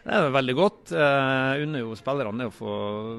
[0.08, 0.92] Det er veldig godt.
[0.96, 2.74] Jeg unner jo spillerne å få,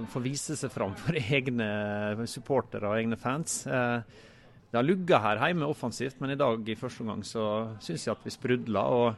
[0.08, 3.62] få vise seg fram for egne supportere og egne fans.
[3.66, 4.24] Eh,
[4.68, 7.44] Det har lugga her hjemme offensivt, men i dag i første omgang så
[7.80, 8.84] syns jeg at vi sprudler.
[8.84, 9.14] Og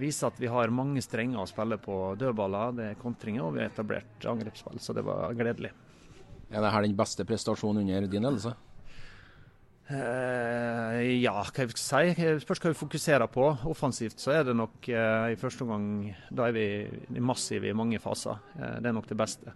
[0.00, 3.62] viser at vi har mange strenger å spille på dødballer, det er kontringer, og vi
[3.62, 4.80] har etablert angrepsspill.
[4.82, 5.72] Så det var gledelig.
[6.50, 8.56] Er dette den beste prestasjonen under din ledelse?
[9.90, 12.26] Uh, ja, hva jeg skal si.
[12.44, 13.46] Spørs hva vi fokuserer på.
[13.70, 15.88] Offensivt så er det nok uh, i første omgang
[16.30, 16.66] Da er vi
[17.18, 18.38] massive i mange faser.
[18.54, 19.54] Uh, det er nok det beste.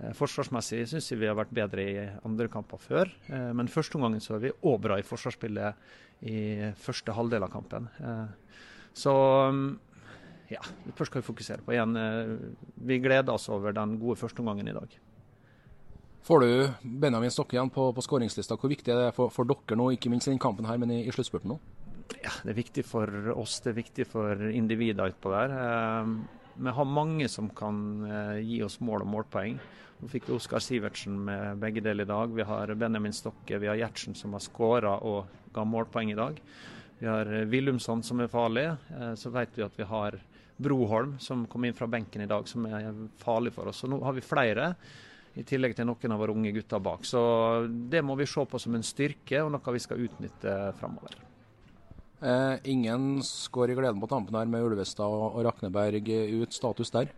[0.00, 3.10] Eh, forsvarsmessig syns jeg vi har vært bedre i andre kamper før.
[3.28, 6.38] Eh, men første omgangen så er vi òg bra i forsvarsspillet i
[6.80, 7.88] første halvdel av kampen.
[8.00, 8.60] Eh,
[8.96, 9.14] så
[9.52, 9.68] mm,
[10.50, 11.74] ja, det først skal vi fokusere på.
[11.74, 12.34] Igjen, eh,
[12.74, 14.96] vi gleder oss over den gode første omgangen i dag.
[16.26, 16.50] Får du
[16.82, 18.58] Benjamin Stokke igjen på, på skåringslista?
[18.60, 20.92] Hvor viktig er det for, for dere nå, ikke minst i denne kampen her, men
[20.92, 21.60] i, i sluttspurten nå?
[22.20, 25.54] Ja, Det er viktig for oss, det er viktig for individene utpå der.
[25.54, 29.60] Eh, vi har mange som kan eh, gi oss mål og målpoeng.
[30.00, 32.34] Nå fikk vi Oskar Sivertsen med begge deler i dag.
[32.34, 36.40] Vi har Benjamin Stokke, vi har Gjertsen som har skåra og ga målpoeng i dag.
[37.00, 38.66] Vi har eh, Willumsson som er farlig.
[38.68, 40.18] Eh, så vet vi at vi har
[40.60, 42.90] Broholm som kom inn fra benken i dag, som er
[43.22, 43.80] farlig for oss.
[43.80, 44.74] Så nå har vi flere.
[45.40, 47.06] I tillegg til noen av våre unge gutter bak.
[47.08, 47.20] Så
[47.88, 51.16] det må vi se på som en styrke, og noe vi skal utnytte framover.
[52.20, 56.52] Eh, ingen skår i gleden på tampen her med Ulvestad og, og Rakneberg ut.
[56.52, 57.08] Status der?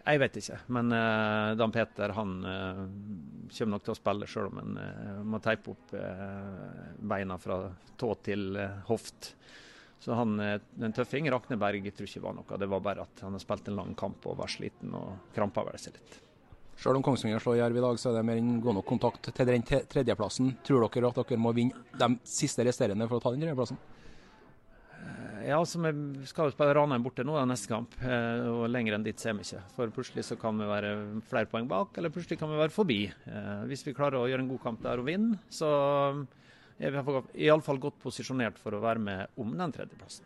[0.00, 2.84] Jeg vet ikke, men uh, Dan Peter han uh,
[3.52, 5.92] kommer nok til å spille selv om han uh, må teipe opp
[7.10, 7.60] beina fra
[8.00, 8.56] tå til
[8.88, 9.34] hoft.
[10.00, 11.28] Så han er en tøffing.
[11.28, 12.58] Rakneberg jeg tror ikke var noe.
[12.58, 15.66] Det var bare at han har spilt en lang kamp og var sliten og krampa
[15.66, 16.16] vel seg litt.
[16.80, 19.28] Selv om Kongsvinger slår Jerv i dag, så er det mer enn god nok kontakt
[19.36, 20.54] til den tredjeplassen.
[20.64, 23.76] Tror dere at dere må vinne de siste resterende for å ta den tredjeplassen?
[25.40, 27.94] Ja, altså Vi skal jo spille Ranheim borte nå, da, neste kamp.
[28.02, 29.62] eh, og Lenger enn dit ser vi ikke.
[29.76, 30.90] For plutselig så kan vi være
[31.30, 32.98] flere poeng bak, eller plutselig kan vi være forbi.
[33.26, 35.70] Eh, Hvis vi klarer å gjøre en god kamp der og vinne, så
[36.80, 40.24] er vi iallfall godt posisjonert for å være med om den tredjeplassen.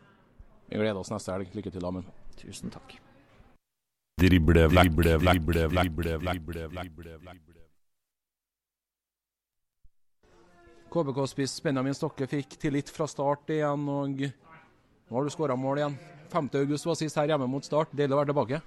[0.69, 1.51] Vi gleder oss neste helg.
[1.53, 2.07] Lykke til, Amund.
[2.39, 2.97] Tusen takk.
[4.19, 7.61] Drible, drible, drible, drible, drible, drible.
[10.95, 14.21] KBK-spiss Benjamin Stokke fikk tillit fra start igjen, og
[15.09, 15.97] nå har du skåra mål igjen.
[16.35, 16.47] 5.
[16.59, 17.91] august var sist her hjemme mot Start.
[17.95, 18.61] Deilig å være tilbake.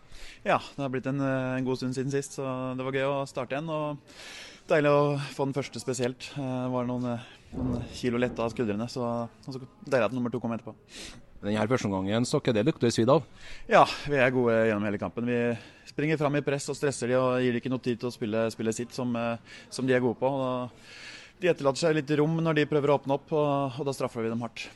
[0.46, 2.44] Ja, det har blitt en, en god stund siden sist, så
[2.78, 3.68] det var gøy å starte igjen.
[3.68, 3.98] Og
[4.68, 6.26] Deilig å få den første spesielt.
[6.36, 7.06] Eh, Det var noen,
[7.56, 10.74] noen kilo letta av skuldrene, så, så deilig at nummer to kom etterpå.
[11.40, 13.22] Denne første omgangen Stokke, det lukter svidd av.
[13.70, 15.28] Ja, vi er gode gjennom hele kampen.
[15.30, 15.38] Vi
[15.88, 18.12] springer fram i press og stresser de og gir de ikke noe tid til å
[18.14, 19.38] spille spillet sitt, som, eh,
[19.72, 20.28] som de er gode på.
[20.28, 23.96] Og de etterlater seg litt rom når de prøver å åpne opp, og, og da
[23.96, 24.66] straffer vi dem hardt.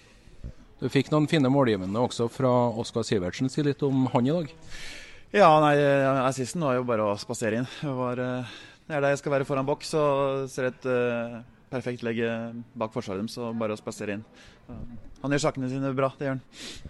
[0.83, 2.51] Du fikk noen fine målgivende også fra
[2.83, 3.47] Oskar Sivertsen.
[3.53, 4.49] Si litt om han i dag.
[5.31, 5.77] Ja, nei,
[6.27, 7.68] assisten var jo bare å spasere inn.
[7.79, 8.57] Det, var, eh,
[8.88, 11.38] det er der jeg skal være foran boks og ser et uh,
[11.71, 14.27] perfekt legg eh, bak forsvaret deres, så bare å spasere inn.
[15.23, 16.45] Han gjør sakene sine bra, det gjør han.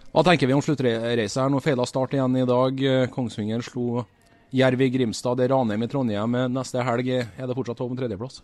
[0.09, 1.53] Hva tenker vi om sluttreisa her?
[1.53, 2.83] Nå feila start igjen i dag.
[3.13, 4.07] Kongsvinger slo
[4.53, 6.41] Jerv i Grimstad, det er Ranheim i Trondheim.
[6.49, 8.41] Neste helg er det fortsatt håp om tredjeplass?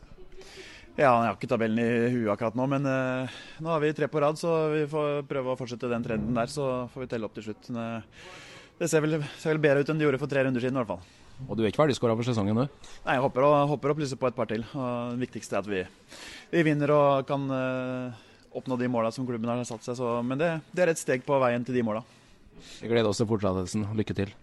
[0.99, 4.09] Ja, Jeg har ikke tabellen i huet akkurat nå, men uh, nå har vi tre
[4.11, 6.51] på rad, så vi får prøve å fortsette den trenden der.
[6.51, 7.69] Så får vi telle opp til slutt.
[7.71, 10.59] Men, uh, det ser vel, ser vel bedre ut enn det gjorde for tre runder
[10.59, 11.05] siden i hvert fall.
[11.45, 12.91] Og du er ikke ferdigskåra for sesongen, du?
[13.05, 14.67] Nei, jeg håper å, håper å plusse på et par til.
[14.75, 15.85] Og det viktigste er at vi,
[16.51, 18.19] vi vinner og kan uh,
[18.59, 19.95] oppnå de måla som klubben har satt seg.
[20.01, 22.03] Så, men det, det er et steg på veien til de måla.
[22.81, 23.87] Vi gleder oss til fortsettelsen.
[23.95, 24.35] Lykke til.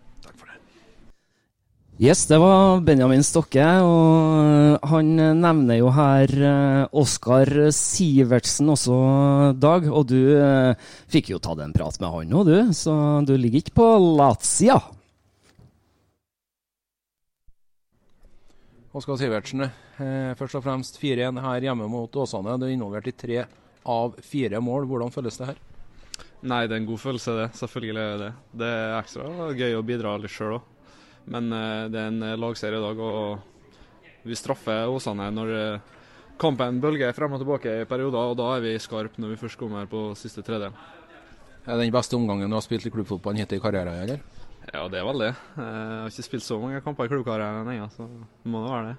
[1.97, 8.97] Yes, det var Benjamin Stokke, og han nevner jo her eh, Oskar Sivertsen også,
[9.57, 9.87] Dag.
[9.89, 10.77] Og du eh,
[11.09, 12.93] fikk jo tatt en prat med han nå, du, så
[13.25, 13.89] du ligger ikke på
[14.21, 14.77] latsida.
[18.93, 22.61] Oskar Sivertsen, eh, først og fremst 4-1 her hjemme mot Åsane.
[22.61, 23.47] Du er involvert i tre
[23.89, 24.85] av fire mål.
[24.93, 25.67] Hvordan føles det her?
[26.45, 27.51] Nei, det er en god følelse, det.
[27.57, 28.33] Selvfølgelig er det det.
[28.61, 30.73] Det er ekstra gøy å bidra litt sjøl òg.
[31.33, 35.95] Men eh, det er en eh, lagserie i dag, og vi straffer Åsane når eh,
[36.41, 39.59] kampen bølger frem og tilbake i perioder, og da er vi skarpe når vi først
[39.61, 40.77] kommer på siste tredjedel.
[41.67, 44.23] Er det den beste omgangen du har spilt i klubbfotballen hittil i karrieren, eller?
[44.67, 45.33] Ja, det er vel det.
[45.59, 48.93] Jeg har ikke spilt så mange kamper i klubbkarrieren ennå, så det må det være
[48.93, 48.97] det.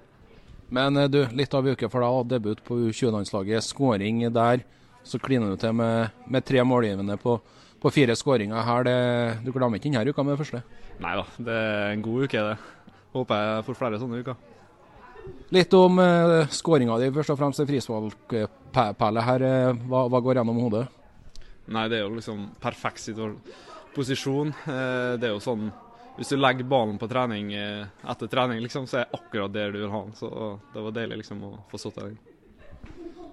[0.76, 3.64] Men du, litt av uke for deg, og debut på U20-landslaget.
[3.64, 4.64] Skåring der.
[5.04, 7.38] Så kliner du til med, med tre målgivende på,
[7.82, 8.86] på fire skåringer her.
[8.86, 8.98] Det,
[9.46, 10.62] du glemmer ikke denne uka med det første?
[11.02, 12.94] Nei da, det er en god uke, det.
[13.14, 14.46] Håper jeg får flere sånne uker.
[15.54, 17.64] Litt om uh, skåringa di, først og fremst.
[17.68, 19.44] Frisvalgperle her.
[19.88, 20.86] Hva, hva går gjennom hodet?
[21.68, 23.10] Nei, det er jo liksom perfekt
[23.94, 24.54] posisjon.
[24.64, 25.68] Uh, det er jo sånn
[26.18, 29.70] Hvis du legger ballen på trening eh, etter trening, liksom, så er det akkurat der
[29.70, 30.16] du vil ha den.
[30.18, 30.26] Så
[30.74, 32.16] det var deilig liksom å få satt den.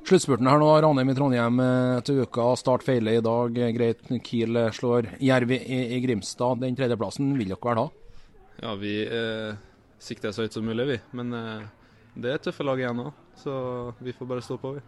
[0.05, 1.61] Sluttspurten her nå, Ranheim i Trondheim
[2.05, 2.51] til uka.
[2.61, 3.55] Start feiler i dag.
[3.73, 5.57] Greit, Kiel slår Jerv i,
[5.95, 6.59] i, Grimstad.
[6.61, 7.85] Den tredjeplassen vil dere vel ha?
[8.61, 9.57] Ja, vi eh,
[9.97, 10.99] sikter så høyt som mulig, vi.
[11.17, 11.65] Men eh,
[12.21, 13.07] det er tøffe lag igjen nå,
[13.41, 13.55] så
[13.97, 14.85] vi får bare stå på, vi.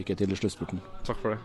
[0.00, 0.80] Lykke til i sluttspurten.
[1.04, 1.42] Takk for det.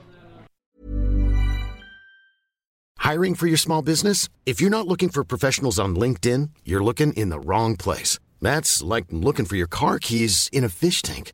[3.03, 4.29] Hiring for your small business?
[4.45, 8.17] If you're not looking for professionals on LinkedIn, you're looking in the wrong place.
[8.41, 11.33] That's like looking for your car keys in a fish tank.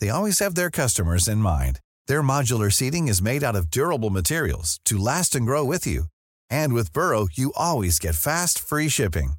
[0.00, 1.80] they always have their customers in mind.
[2.08, 6.04] Their modular seating is made out of durable materials to last and grow with you.
[6.50, 9.34] And with Burrow, you always get fast, free shipping.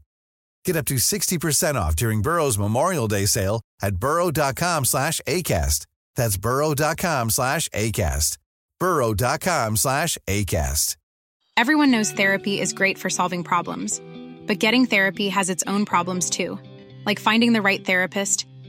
[0.63, 5.85] Get up to 60% off during Burrow's Memorial Day sale at burrow.com slash ACAST.
[6.15, 8.37] That's burrow.com slash ACAST.
[8.79, 10.95] burrow.com slash ACAST.
[11.57, 14.01] Everyone knows therapy is great for solving problems.
[14.45, 16.59] But getting therapy has its own problems too.
[17.05, 18.45] Like finding the right therapist,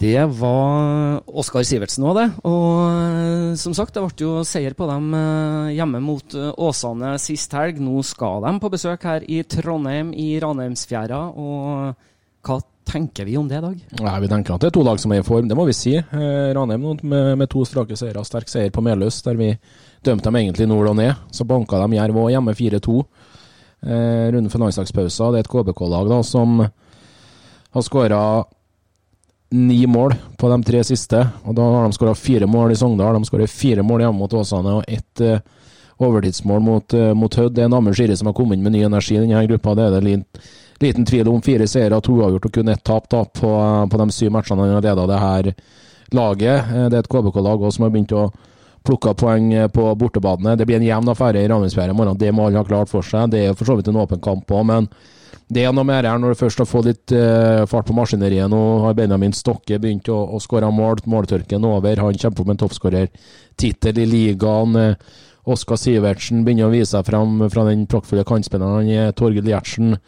[0.00, 2.26] Det var Oskar Sivertsen òg, det.
[2.50, 5.14] Og som sagt, det ble jo seier på dem
[5.72, 7.78] hjemme mot Åsane sist helg.
[7.82, 11.22] Nå skal de på besøk her i Trondheim, i Ranheimsfjæra.
[11.38, 11.94] Og
[12.44, 13.76] hva tenker vi om det, Dag?
[14.00, 15.76] Nei, Vi tenker at det er to lag som er i form, det må vi
[15.76, 15.94] si.
[15.96, 18.24] Eh, Ranheim med, med, to strake seire.
[18.24, 19.52] Sterk seier på Meløs, der vi
[20.04, 21.14] dømte dem egentlig nord og ned.
[21.32, 22.98] Så banka de Jerv òg, hjemme 4-2.
[23.84, 25.32] Eh, runden for landslagspausen.
[25.32, 28.20] Det er et KBK-lag da som har skåra
[29.54, 31.20] ni mål på de tre siste.
[31.44, 33.14] og Da har de skåra fire mål i Sogndal.
[33.14, 35.38] De skårer fire mål hjemme mot Åsane og ett uh,
[36.02, 37.54] overtidsmål mot, uh, mot Hødd.
[37.54, 39.76] Det er en Amund Skiri som har kommet inn med ny energi i denne gruppa.
[39.78, 40.42] Det er det liten,
[40.82, 41.42] liten tvil om.
[41.42, 43.54] Fire seire, to uavgjort og kun ett tap da, på,
[43.90, 45.52] på de syv matchene han har leda det her
[46.14, 46.74] laget.
[46.74, 48.28] Eh, Det er et KBK-lag som har begynt å
[48.84, 50.56] plukke poeng eh, på bortebadene.
[50.58, 52.18] Det blir en jevn affære i Ranheimsfjæra i morgen.
[52.18, 53.30] Det må alle ha klart for seg.
[53.32, 54.88] Det er for så vidt en åpen kamp òg, men
[55.52, 58.48] det er noe mer her når du først har fått litt uh, fart på maskineriet.
[58.48, 61.02] Nå har Benjamin Stokke begynt å, å skåre mål.
[61.10, 62.00] Måltørken over.
[62.00, 64.78] Han kjemper om en toppskårertittel i ligaen.
[64.78, 65.20] Uh,
[65.52, 69.12] Oskar Sivertsen begynner å vise seg fram fra den praktfulle kantspilleren han er.
[69.16, 69.98] Torgild Gjertsen,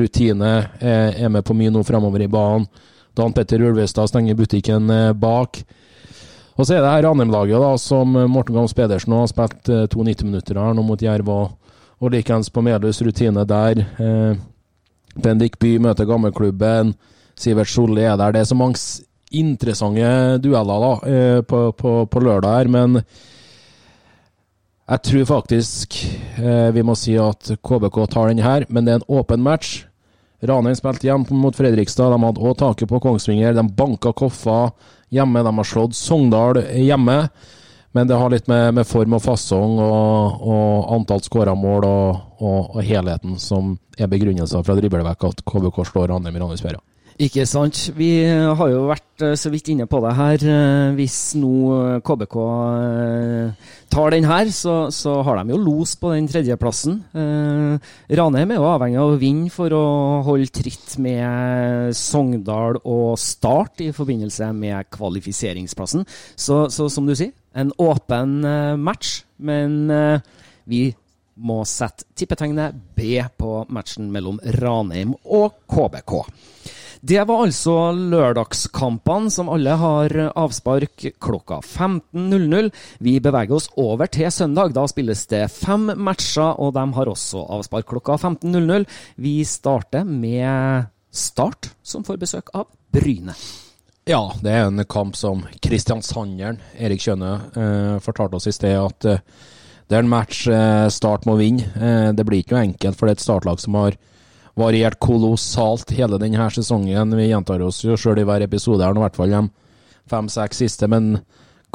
[0.00, 2.64] rutine, uh, er med på mye nå fremover i banen.
[3.16, 5.60] Dan Petter Ulvestad stenger butikken bak.
[6.56, 10.28] Og så er det her Ranheim-laget, da, som Morten Gams Pedersen har spilt to 90
[10.28, 11.30] minutter her nå mot Jerv.
[11.32, 13.80] Og, likeens på Melhus rutine der.
[15.22, 16.94] Bendik By møter gammelklubben.
[17.36, 18.32] Sivert Solli er der.
[18.32, 18.80] Det er så mange
[19.36, 23.00] interessante dueller da, eh, på, på, på lørdag her, men
[24.86, 25.96] jeg tror faktisk
[26.38, 29.80] eh, vi må si at KBK tar den her, men det er en åpen match.
[30.46, 32.12] Ranheim spilte hjemme mot Fredrikstad.
[32.12, 33.56] De hadde òg taket på Kongsvinger.
[33.56, 34.68] De banka Koffa
[35.10, 35.42] hjemme.
[35.42, 37.16] De har slått Sogndal hjemme.
[37.96, 42.18] Men det har litt med, med form og fasong og, og antall skåra mål og,
[42.44, 46.82] og, og helheten som er begrunnelsen fra driblevekk at KBK slår andre Miranus Ranheimsfjæra.
[47.16, 47.78] Ikke sant.
[47.96, 50.42] Vi har jo vært eh, så vidt inne på det her.
[50.52, 55.94] Eh, Hvis nå eh, KBK eh, tar den her, så, så har de jo los
[55.96, 56.98] på den tredjeplassen.
[57.16, 57.88] Eh,
[58.20, 59.86] Ranheim er jo avhengig av å vinne for å
[60.28, 66.04] holde tritt med Sogndal og Start i forbindelse med kvalifiseringsplassen.
[66.36, 70.20] Så, så som du sier, en åpen eh, match, men eh,
[70.68, 70.90] vi
[71.48, 76.20] må sette tippetegnet B på matchen mellom Ranheim og KBK.
[77.00, 82.70] Det var altså lørdagskampene, som alle har avspark klokka 15.00.
[83.04, 84.72] Vi beveger oss over til søndag.
[84.76, 88.86] Da spilles det fem matcher, og de har også avspark klokka 15.00.
[89.16, 93.36] Vi starter med Start, som får besøk av Bryne.
[94.06, 99.08] Ja, det er en kamp som Kristiansanderen, Erik Kjønne, eh, fortalte oss i sted at
[99.10, 99.22] eh,
[99.88, 101.66] det er en match eh, Start må vinne.
[101.74, 103.98] Eh, det blir ikke noe enkelt, for det er et startlag som har
[104.56, 107.16] variert kolossalt hele denne sesongen.
[107.18, 109.42] Vi gjentar oss jo sjøl i hver episode her, i hvert fall de
[110.10, 110.88] fem-seks siste.
[110.88, 111.18] Men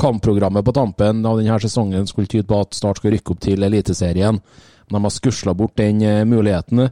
[0.01, 3.63] kampprogrammet på tampen av denne sesongen skulle tyde på at Start skal rykke opp til
[3.67, 4.41] Eliteserien.
[4.91, 6.87] De har skusla bort den eh, muligheten.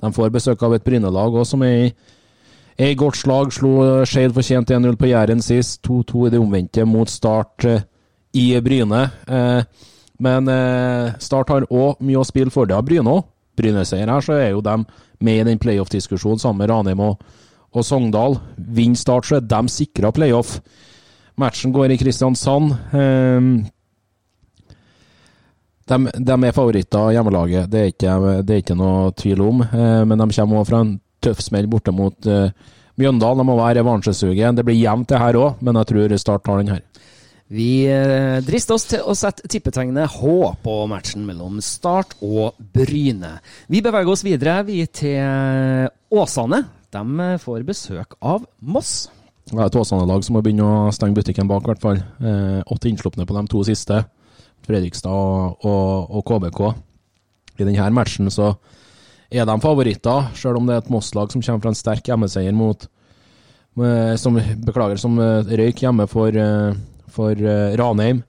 [0.00, 1.92] De får besøk av et Brynelag òg, som er i
[2.80, 3.52] i godt slag.
[3.52, 5.82] Slo Skeid fortjent 1-0 på Jæren sist.
[5.84, 7.82] 2-2 i det omvendte mot Start eh,
[8.32, 9.02] i Bryne.
[9.28, 9.84] Eh,
[10.20, 12.68] men eh, Start har òg mye å spille for.
[12.68, 13.26] Det har Bryne òg.
[13.60, 14.78] Bryne-seier her, så er jo de
[15.24, 17.20] med i den playoff-diskusjonen sammen med Ranheim og,
[17.72, 18.38] og Sogndal.
[18.56, 20.58] Vinner Start, så er de sikra playoff.
[21.40, 22.74] Matchen går i Kristiansand.
[25.90, 29.64] De, de er favoritter av hjemmelaget, det er, ikke, det er ikke noe tvil om.
[29.66, 30.92] Eh, men de kommer fra en
[31.24, 32.52] tøff smell borte mot eh,
[33.00, 33.42] Mjøndalen.
[33.42, 34.58] De må være revansjesugen.
[34.58, 36.84] Det blir jevnt, det her òg, men jeg tror Start tar den her.
[37.50, 43.32] Vi eh, drister oss til å sette tippetegnet H på matchen mellom Start og Bryne.
[43.66, 46.60] Vi beveger oss videre vi til Åsane.
[46.94, 49.08] De eh, får besøk av Moss.
[49.50, 51.98] Det er et Åsane-lag som må begynne å stenge butikken bak, i hvert fall.
[52.22, 53.98] Eh, åtte innslupne på de to siste.
[54.68, 56.62] Fredrikstad og, og, og KBK.
[57.58, 58.52] I denne matchen så
[59.26, 62.54] er de favoritter, selv om det er et Moss-lag som kommer fra en sterk hjemmeseier
[62.54, 62.86] mot
[64.20, 64.34] som,
[64.66, 66.34] Beklager, som røyk hjemme for,
[67.12, 68.22] for eh, Ranheim.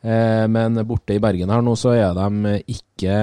[0.00, 3.16] Eh, men borte i Bergen her nå så er de ikke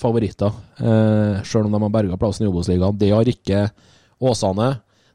[0.00, 2.96] favoritter, eh, selv om de har berga plassen i Obos-ligaen.
[2.96, 3.66] Det har ikke
[4.20, 4.70] Åsane.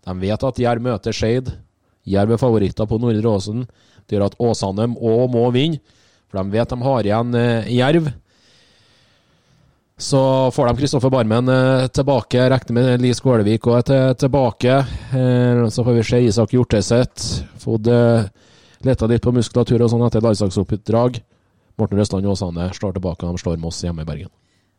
[0.05, 1.49] De vet at Jerv møter Skeid.
[2.05, 3.65] Jerv er favoritter på Nordre Åsen.
[4.05, 5.81] Det gjør at Åsane òg må vinne,
[6.29, 8.11] for de vet de har igjen Jerv.
[10.01, 10.21] Så
[10.53, 11.49] får de Kristoffer Barmen
[11.93, 12.47] tilbake.
[12.49, 14.77] Regner med Lis Skålevik òg er til, tilbake.
[15.69, 17.25] Så får vi se Isak Hjorteset.
[17.61, 17.91] Fått
[18.85, 21.21] leta litt på muskulatur og sånn etter landslagsoppdrag.
[21.79, 23.25] Morten Røsland Åsane slår tilbake.
[23.25, 24.29] De slår Moss hjemme i Bergen.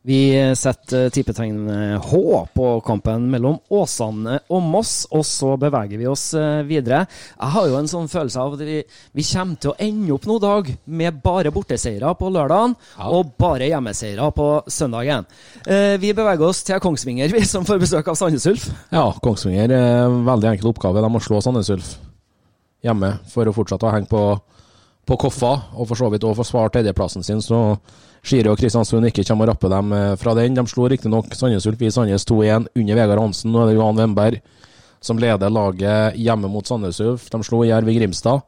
[0.05, 1.69] Vi setter tippetegn
[2.03, 7.05] H på kampen mellom Åsane og Moss, og så beveger vi oss eh, videre.
[7.39, 8.81] Jeg har jo en sånn følelse av at vi,
[9.15, 12.75] vi kommer til å ende opp noen dag med bare borteseire på lørdagen
[13.15, 15.31] og bare hjemmeseire på søndagen.
[15.71, 18.73] Eh, Vi beveger oss til Kongsvinger, vi som får besøk av Sandnes Ulf.
[18.91, 20.99] Ja, Kongsvinger er en veldig enkel oppgave.
[20.99, 21.95] De må slå Sandnes Ulf
[22.83, 24.23] hjemme for å fortsette å henge på,
[25.07, 27.79] på Koffa, og for så vidt òg forsvare tredjeplassen sin, så
[28.23, 30.55] Skiri og Kristiansund ikke kommer å rappe dem eh, fra den.
[30.55, 33.51] De slo riktignok Sandnes Ulf i Sandnes 2-1 under Vegard Hansen.
[33.51, 34.39] Nå er det Johan Wemberg
[35.03, 37.27] som leder laget hjemme mot Sandnes Ulf.
[37.33, 38.47] De slo Jerv i Grimstad.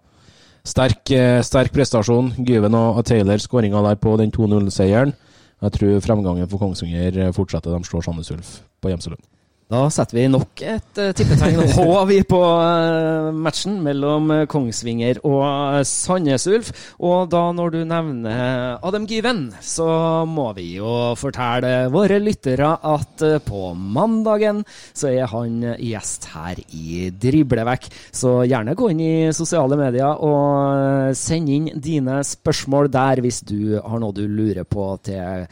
[0.65, 2.31] Sterk, eh, sterk prestasjon.
[2.47, 5.17] Gyven og Taylor skåringa der på den 2-0-seieren.
[5.65, 7.75] Jeg tror fremgangen for Kongsvinger fortsetter.
[7.75, 9.34] De slår Sandnes Ulf på Gjemselund.
[9.73, 15.23] Da setter vi nok et uh, tippetegn H vi på uh, matchen mellom uh, Kongsvinger
[15.25, 16.69] og Sandnes Ulf.
[17.01, 19.87] Og da når du nevner Adam Gyven, så
[20.29, 24.61] må vi jo fortelle våre lyttere at på mandagen
[24.93, 27.89] så er han gjest her i Driblevekk.
[28.13, 33.79] Så gjerne gå inn i sosiale medier og send inn dine spørsmål der hvis du
[33.81, 35.49] har noe du lurer på til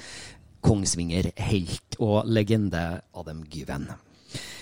[0.62, 3.90] Kongsvinger-helt og legende Adam Gyven.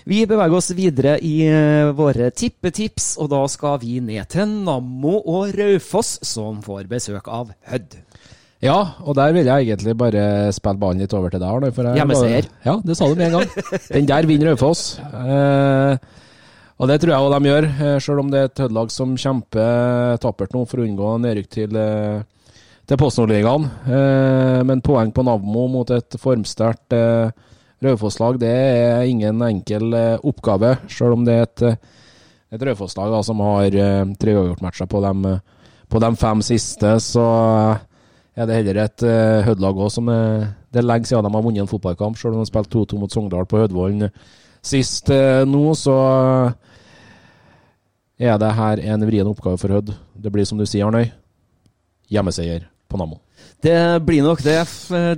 [0.08, 5.20] Vi beveger oss videre i uh, våre tippetips, og da skal vi ned til Nammo
[5.20, 7.98] og Raufoss, som får besøk av Hødd.
[8.60, 8.76] Ja,
[9.08, 10.22] og der vil jeg egentlig bare
[10.52, 11.68] spille ballen litt over til deg.
[11.96, 12.48] Hjemmeseier.
[12.66, 13.78] Ja, det sa du med en gang.
[13.88, 14.98] Den der vinner Raufoss.
[15.00, 15.94] Eh,
[16.80, 19.16] og det tror jeg også de gjør, sjøl selv om det er et Hødd-lag som
[19.20, 22.20] kjemper tappert nå for å unngå nedrykk til, eh,
[22.90, 23.68] til Post-Nord-ligaen.
[23.86, 27.30] Eh, men poeng på Navmo mot et formsterkt eh,
[27.80, 31.76] Raufoss-lag, det er ingen enkel eh, oppgave, selv om det er et, eh,
[32.56, 36.96] et Raufoss-lag som har eh, tre uavgjort-matcher på, eh, på de fem siste.
[37.04, 37.84] Så eh,
[38.42, 41.42] er det heller et eh, Hødd-lag òg som er Det er lenge siden de har
[41.42, 44.10] vunnet en fotballkamp, selv om de har spilt 2-2 mot Sogndal på Hødvollen
[44.62, 45.96] sist nå, så
[48.20, 49.94] er det her en vrien oppgave for Hødd.
[50.14, 51.08] Det blir som du sier, Arnøy,
[52.12, 53.20] hjemmeseier på Nammo.
[53.60, 54.56] Det blir nok det,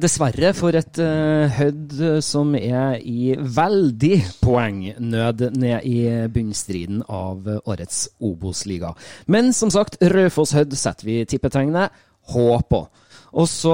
[0.02, 5.98] dessverre, for et uh, Hødd som er i veldig poengnød ned i
[6.32, 8.92] bunnstriden av eh, årets Obos-liga.
[9.30, 11.94] Men som sagt, Raufoss-Hødd setter vi tippetegnet
[12.32, 12.82] H på.
[13.32, 13.72] Og så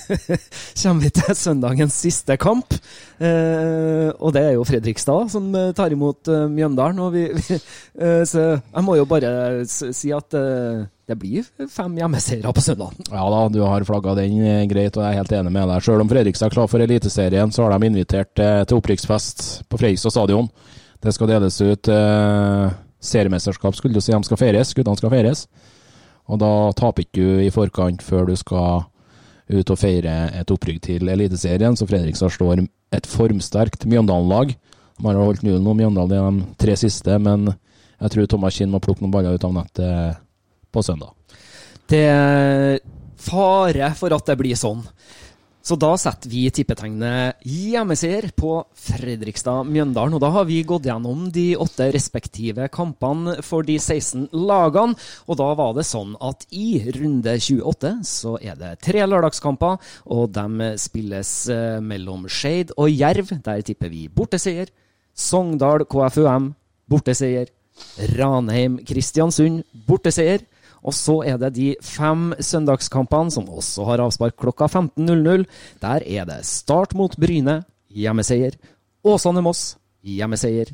[0.80, 2.74] kommer vi til søndagens siste kamp.
[3.22, 6.98] Eh, og det er jo Fredrikstad som eh, tar imot eh, Mjøndalen.
[7.04, 7.60] Og vi, vi,
[8.02, 9.30] eh, så jeg må jo bare
[9.68, 12.94] si at eh, det blir fem hjemmeseiere på søndag.
[13.10, 15.82] Ja da, du har flagga den eh, greit, og jeg er helt enig med deg.
[15.82, 19.80] Selv om Fredrikstad er klar for Eliteserien, så har de invitert eh, til opprykksfest på
[19.80, 20.46] Fredrikstad stadion.
[21.02, 22.78] Det skal deles ut eh,
[23.10, 24.14] seriemesterskap, skulle du si.
[24.14, 25.44] De skal feires, guttene skal feires.
[26.30, 28.84] Og da taper ikke du i forkant før du skal
[29.50, 31.74] ut og feire et opprykk til Eliteserien.
[31.74, 32.62] Så Fredrikstad slår
[32.94, 34.54] et formsterkt Mjøndalen-lag.
[34.54, 37.48] De har holdt nullen nå, Mjøndalen, i de tre siste, men
[38.00, 40.26] jeg tror Thomas Kinn må plukke noen baller ut av nettet
[40.72, 41.14] på søndag.
[41.90, 42.80] Det er
[43.20, 44.84] fare for at det blir sånn.
[45.60, 50.16] Så da setter vi tippetegnet hjemmeseier på Fredrikstad-Mjøndalen.
[50.16, 54.96] Og da har vi gått gjennom de åtte respektive kampene for de 16 lagene.
[55.28, 59.76] Og da var det sånn at i runde 28 så er det tre lørdagskamper,
[60.08, 63.34] og de spilles eh, mellom Skeid og Jerv.
[63.44, 64.72] Der tipper vi borteseier.
[65.12, 66.54] Sogndal KFUM
[66.88, 67.52] borteseier.
[68.16, 70.48] Ranheim-Kristiansund borteseier.
[70.86, 75.46] Og så er det de fem søndagskampene som også har avspark klokka 15.00.
[75.82, 78.56] Der er det Start mot Bryne, hjemmeseier.
[79.04, 80.72] Åsane-Moss, hjemmeseier.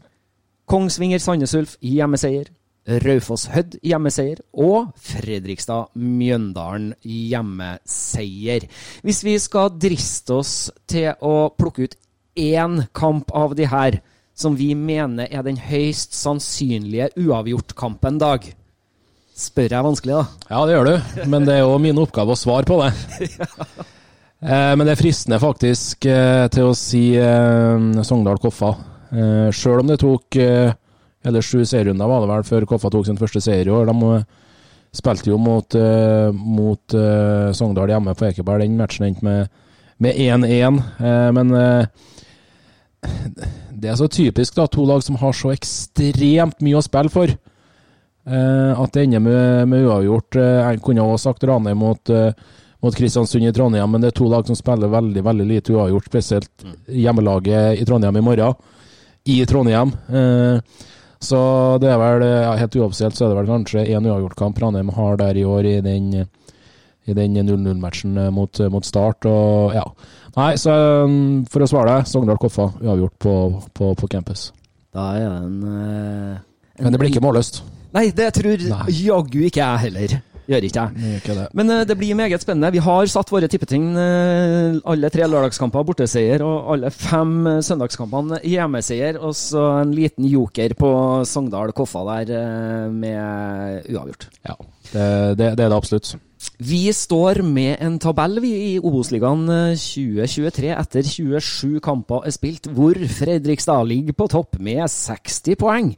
[0.70, 2.50] Kongsvinger-Sandnes Ulf, hjemmeseier.
[2.86, 4.42] Raufoss-Hødd, hjemmeseier.
[4.54, 8.68] Og Fredrikstad-Mjøndalen, hjemmeseier.
[9.02, 10.54] Hvis vi skal driste oss
[10.86, 11.96] til å plukke ut
[12.36, 14.00] én kamp av de her
[14.36, 18.44] som vi mener er den høyst sannsynlige uavgjort-kampen Dag,
[19.36, 20.48] Spør jeg vanskelig, da?
[20.48, 23.28] Ja, det gjør du, men det er jo min oppgave å svare på det.
[24.46, 28.68] Eh, men det er fristende faktisk eh, til å si eh, Sogndal-Koffa.
[29.08, 30.74] Eh, Sjøl om det tok eh,
[31.24, 33.88] eller sju serierunder var det vel før Koffa tok sin første serie i år.
[33.88, 34.26] De eh,
[35.00, 38.66] spilte jo mot, eh, mot eh, Sogndal hjemme på Ekeberg.
[38.66, 39.48] Den matchen endte med
[39.98, 41.86] med 1-1, eh, men eh,
[43.72, 47.32] det er så typisk da, to lag som har så ekstremt mye å spille for.
[48.26, 50.36] Eh, at det ender med, med uavgjort.
[50.36, 52.32] Eh, jeg kunne også sagt Ranheim mot, eh,
[52.82, 56.08] mot Kristiansund i Trondheim, men det er to lag som spiller veldig veldig lite uavgjort,
[56.10, 58.58] spesielt hjemmelaget i Trondheim i morgen.
[59.30, 59.94] I Trondheim.
[60.10, 60.58] Eh,
[61.22, 61.38] så
[61.82, 65.16] det er vel, ja, helt uoffisielt, så er det vel kanskje én uavgjortkamp Ranheim har
[65.22, 66.26] der i år i den
[67.06, 69.24] i den 0-0-matchen mot, mot Start.
[69.30, 69.84] og ja.
[70.34, 70.74] Nei, så
[71.46, 73.34] for å svare deg, Sogndal-Koffa uavgjort på,
[73.72, 74.50] på, på campus.
[74.90, 75.56] Da er det en,
[76.74, 77.62] en Men det blir ikke målløst.
[77.96, 80.18] Nei, det tror jaggu ikke jeg heller.
[80.46, 81.14] Gjør ikke jeg.
[81.18, 81.46] Ikke det.
[81.58, 82.70] Men uh, det blir meget spennende.
[82.76, 83.88] Vi har satt våre tippeting.
[83.96, 89.18] Uh, alle tre lørdagskamper borteseier, og alle fem uh, søndagskampene hjemmeseier.
[89.18, 90.92] Og så en liten joker på
[91.26, 94.28] Sogndal Koffa der eh, med uavgjort.
[94.46, 94.54] Ja,
[94.92, 96.14] det, det, det er det absolutt.
[96.62, 102.94] Vi står med en tabell vi i Obos-ligaen 2023 etter 27 kamper er spilt, hvor
[103.18, 105.94] Fredrikstad ligger på topp med 60 poeng.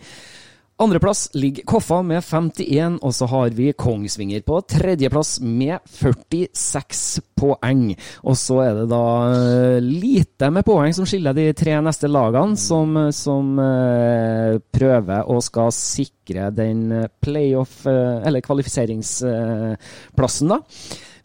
[0.80, 7.96] Andreplass ligger Koffa med 51, og så har vi Kongsvinger på tredjeplass med 46 poeng.
[8.22, 12.54] Og så er det da eh, lite med poeng som skiller de tre neste lagene,
[12.54, 20.62] som, som uh, prøver å skal sikre den playoff, uh, eller kvalifiseringsplassen, da.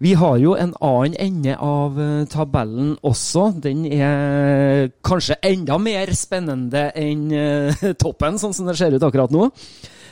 [0.04, 3.45] Vi har jo en annen ende av eh, tabellen også.
[3.64, 9.32] Den er kanskje enda mer spennende enn eh, toppen, sånn som det ser ut akkurat
[9.32, 9.47] nå.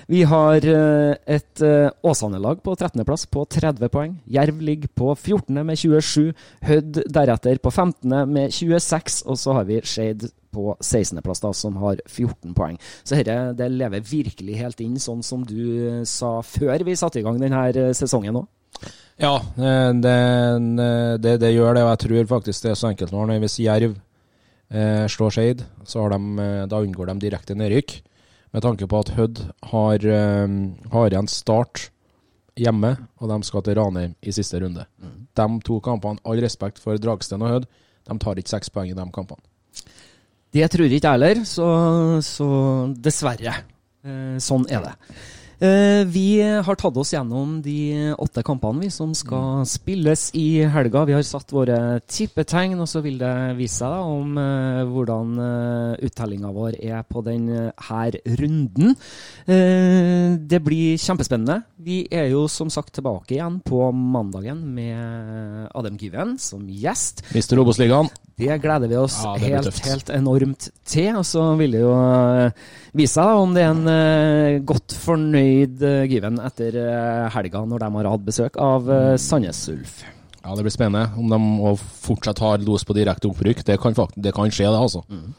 [0.08, 1.64] Vi har eh, et
[2.08, 4.14] Åsane-lag på 13.-plass på 30 poeng.
[4.32, 5.60] Jerv ligger på 14.
[5.60, 6.32] med 27.
[6.70, 8.16] Hødd deretter på 15.
[8.32, 9.20] med 26.
[9.28, 12.80] Og så har vi Skeid på 16.-plass, som har 14 poeng.
[13.04, 17.28] Så dette det lever virkelig helt inn, sånn som du sa før vi satte i
[17.28, 18.50] gang denne sesongen òg.
[19.22, 19.36] Ja,
[20.02, 20.16] det,
[21.22, 23.26] det, det, gjør det, og jeg tror faktisk det er så enkelt nå.
[23.44, 23.94] Hvis Jerv
[24.74, 28.00] eh, slår Skeid, så de, eh, da unngår de direkte nedrykk.
[28.52, 30.56] Med tanke på at Hødd har, eh,
[30.92, 31.90] har en start
[32.60, 34.86] hjemme, og de skal til Ranheim i siste runde.
[35.00, 35.28] Mm.
[35.38, 37.70] De to kampene, all respekt for Dragsten og Hødd,
[38.10, 39.44] de tar ikke seks poeng i de kampene.
[40.52, 41.68] Det tror ikke jeg heller, så,
[42.26, 42.50] så
[43.00, 43.54] dessverre.
[44.04, 44.96] Eh, sånn er det.
[45.62, 49.68] Eh, vi har tatt oss gjennom de åtte kampene vi som skal mm.
[49.70, 51.04] spilles i helga.
[51.06, 56.02] Vi har satt våre tippetegn, og så vil det vise seg om uh, hvordan uh,
[56.02, 57.70] uttellinga vår er på denne
[58.42, 58.96] runden.
[59.46, 61.62] Det blir kjempespennende.
[61.82, 67.24] Vi er jo som sagt tilbake igjen på mandagen med Adam Given som gjest.
[67.36, 68.10] Mister Obos-ligaen.
[68.42, 71.12] Det gleder vi oss ja, helt, helt, enormt til.
[71.20, 71.94] Og så vil det jo
[72.98, 75.51] vise seg om det er en godt fornøyd
[75.84, 76.78] uh, Given etter
[77.36, 78.90] helga, når de har hatt besøk av
[79.22, 80.02] Sandnes Ulf.
[80.42, 81.12] Ja, det blir spennende.
[81.22, 83.62] Om de fortsatt har los på direkte opprykk.
[83.68, 85.04] Det kan, det kan skje, det, altså.
[85.12, 85.36] Mm.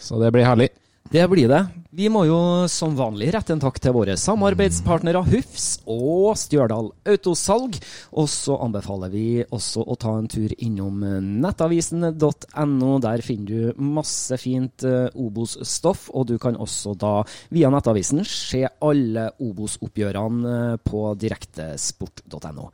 [0.00, 0.70] Så det blir herlig.
[1.12, 1.60] Det blir det.
[1.90, 2.36] Vi må jo
[2.70, 7.80] som vanlig rette en takk til våre samarbeidspartnere Hufs og Stjørdal Autosalg.
[8.14, 11.02] Og så anbefaler vi også å ta en tur innom
[11.42, 12.92] nettavisen.no.
[13.02, 17.16] Der finner du masse fint uh, Obos-stoff, og du kan også da
[17.50, 22.70] via Nettavisen se alle Obos-oppgjørene uh, på direktesport.no.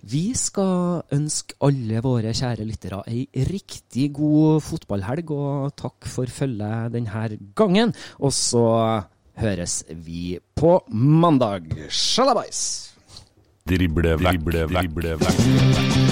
[0.00, 6.94] Vi skal ønske alle våre kjære lyttere ei riktig god fotballhelg, og takk for følget
[6.94, 7.92] denne gangen.
[8.18, 8.64] Og så
[9.40, 11.68] høres vi på mandag.
[11.88, 12.62] Sjalabais!
[13.68, 16.09] Drible vekk, drible vekk, drible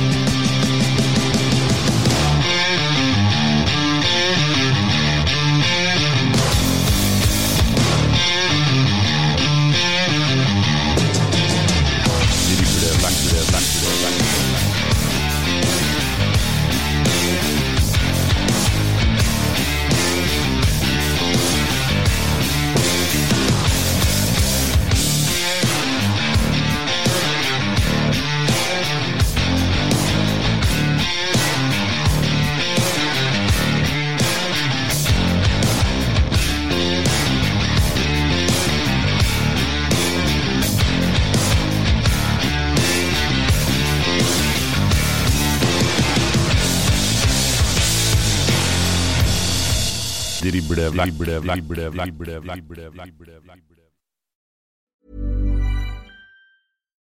[52.96, 53.77] vekk.